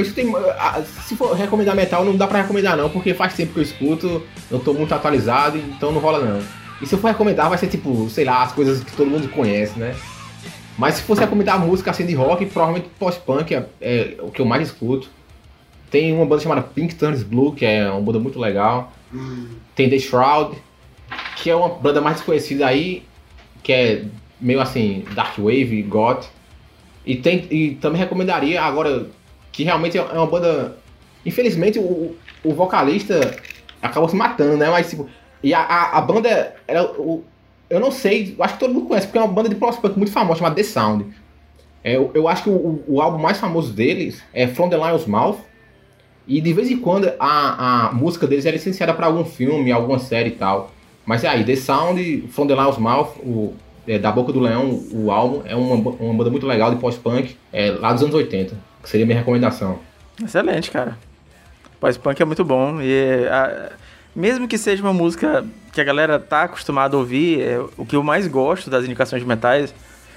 [0.00, 0.84] Assim, eu.
[1.06, 4.22] Se for recomendar metal, não dá pra recomendar, não, porque faz tempo que eu escuto,
[4.50, 6.40] eu tô muito atualizado, então não rola, não.
[6.80, 9.28] E se eu for recomendar, vai ser tipo, sei lá, as coisas que todo mundo
[9.28, 9.94] conhece, né?
[10.76, 14.44] Mas se fosse recomendar música assim de rock, provavelmente post-punk é, é, o que eu
[14.44, 15.08] mais escuto.
[15.90, 18.92] Tem uma banda chamada Pink Turns Blue, que é uma banda muito legal.
[19.76, 20.56] Tem The Shroud,
[21.36, 23.04] que é uma banda mais desconhecida aí,
[23.62, 24.04] que é
[24.40, 26.26] meio assim, Dark Wave, Goth.
[27.06, 29.06] E, tem, e também recomendaria, agora
[29.54, 30.76] que realmente é uma banda.
[31.24, 33.38] Infelizmente, o, o vocalista
[33.80, 34.68] acabou se matando, né?
[34.68, 35.08] Mas, tipo,
[35.42, 37.24] e a, a, a banda, era, o,
[37.70, 40.12] eu não sei, acho que todo mundo conhece, porque é uma banda de post-punk muito
[40.12, 41.06] famosa, chamada The Sound.
[41.84, 45.06] É, eu, eu acho que o, o, álbum mais famoso deles é From the Lion's
[45.06, 45.38] Mouth.
[46.26, 49.98] E de vez em quando a, a música deles é licenciada para algum filme, alguma
[49.98, 50.72] série e tal.
[51.06, 53.54] Mas é aí, The Sound, From the Lion's Mouth, o,
[53.86, 57.36] é, da Boca do Leão, o álbum, é uma, uma banda muito legal de pós-punk,
[57.52, 59.78] é, lá dos anos 80, que seria minha recomendação.
[60.22, 60.96] Excelente, cara.
[61.80, 63.72] Pós-punk é muito bom e a,
[64.14, 67.96] mesmo que seja uma música que a galera tá acostumada a ouvir, é, o que
[67.96, 69.74] eu mais gosto das indicações de metais,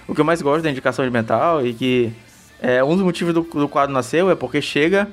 [0.08, 2.14] o que eu mais gosto da indicação de metal e que
[2.62, 5.08] é um dos motivos do, do quadro nasceu é porque chega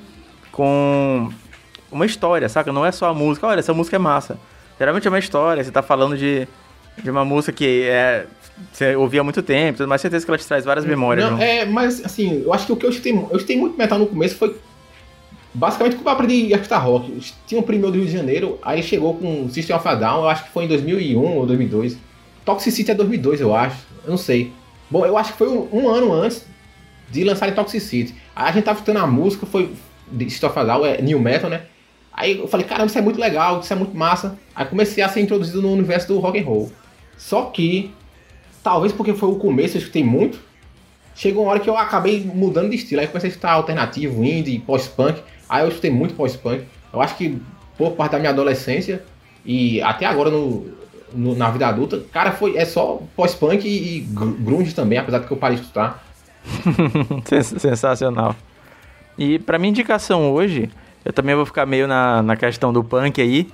[0.52, 1.30] com
[1.90, 2.72] uma história, saca?
[2.72, 4.38] Não é só a música, olha, essa música é massa.
[4.78, 6.46] Geralmente é uma história, você tá falando de,
[7.02, 8.26] de uma música que é,
[8.72, 11.30] você ouvia há muito tempo, mas certeza que ela te traz várias memórias.
[11.30, 13.98] Não, é, mas assim, eu acho que o que eu escutei, eu escutei muito metal
[13.98, 14.57] no começo foi
[15.52, 17.20] basicamente como eu aprendi a escutar rock.
[17.46, 20.28] Tinha um primo do Rio de Janeiro, aí chegou com System of a Down, eu
[20.28, 21.96] acho que foi em 2001 ou 2002.
[22.44, 24.52] Toxicity é 2002, eu acho, eu não sei.
[24.90, 26.44] Bom, eu acho que foi um, um ano antes
[27.11, 28.14] de lançarem Toxicity.
[28.34, 29.72] Aí a gente tava escutando a música, foi
[30.11, 31.62] de System of a Down, é New Metal, né?
[32.12, 34.38] Aí eu falei, caramba, isso é muito legal, isso é muito massa.
[34.55, 36.70] Aí comecei a ser introduzido no universo do rock and roll.
[37.16, 37.92] Só que,
[38.64, 40.40] talvez porque foi o começo, eu escutei muito.
[41.14, 43.00] Chegou uma hora que eu acabei mudando de estilo.
[43.00, 45.22] Aí comecei a escutar alternativo, indie, pós-punk.
[45.48, 46.64] Aí eu escutei muito pós-punk.
[46.92, 47.40] Eu acho que
[47.78, 49.04] por parte da minha adolescência
[49.44, 50.66] e até agora no,
[51.12, 55.26] no na vida adulta, cara, foi é só pós-punk e, e grunge também, apesar de
[55.26, 56.02] que eu parei de escutar.
[57.58, 58.34] Sensacional.
[59.16, 60.70] E para minha indicação hoje,
[61.04, 63.46] eu também vou ficar meio na, na questão do punk aí,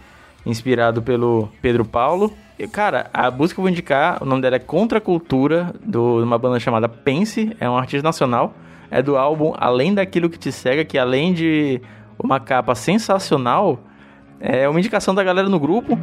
[0.46, 2.32] inspirado pelo Pedro Paulo.
[2.68, 6.38] Cara, a música que eu vou indicar, o nome dela é Contra Cultura, de uma
[6.38, 8.54] banda chamada Pense, é um artista nacional.
[8.90, 11.80] É do álbum Além daquilo que te cega, que além de
[12.18, 13.80] uma capa sensacional,
[14.40, 15.98] é uma indicação da galera no grupo.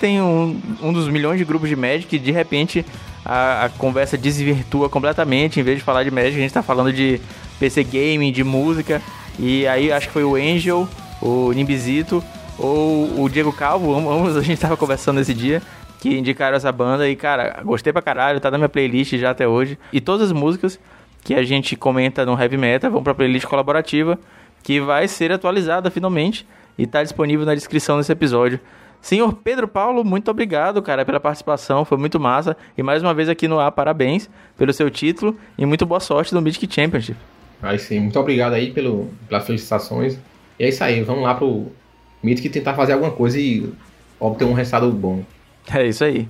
[0.00, 2.84] Tem um, um dos milhões de grupos de Magic que de repente
[3.24, 5.60] a, a conversa desvirtua completamente.
[5.60, 7.20] Em vez de falar de Magic, a gente tá falando de
[7.58, 9.02] PC Gaming, de música.
[9.38, 10.88] E aí acho que foi o Angel,
[11.20, 12.24] o Nimbizito
[12.58, 15.62] ou o Diego Calvo, ambos a gente tava conversando nesse dia,
[15.98, 19.48] que indicaram essa banda e, cara, gostei pra caralho, tá na minha playlist já até
[19.48, 19.78] hoje.
[19.92, 20.78] E todas as músicas
[21.24, 24.18] que a gente comenta no Heavy Metal vão pra playlist colaborativa,
[24.62, 26.46] que vai ser atualizada finalmente
[26.76, 28.60] e tá disponível na descrição desse episódio.
[29.00, 32.56] Senhor Pedro Paulo, muito obrigado, cara, pela participação, foi muito massa.
[32.76, 36.34] E mais uma vez aqui no ar, parabéns pelo seu título e muito boa sorte
[36.34, 37.18] no Mythic Championship.
[37.62, 40.18] Aí sim, muito obrigado aí pelo, pelas felicitações.
[40.58, 41.72] E é isso aí, vamos lá pro
[42.22, 43.72] Mythic tentar fazer alguma coisa e
[44.18, 45.24] obter um resultado bom.
[45.72, 46.28] É isso aí.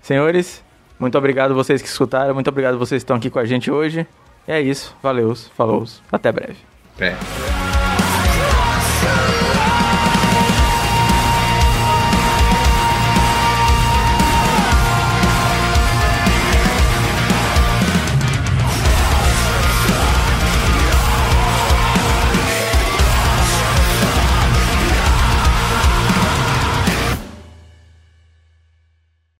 [0.00, 0.62] Senhores,
[0.98, 4.06] muito obrigado vocês que escutaram, muito obrigado vocês que estão aqui com a gente hoje.
[4.46, 6.58] E é isso, valeu, falou, até breve.
[7.00, 7.14] É.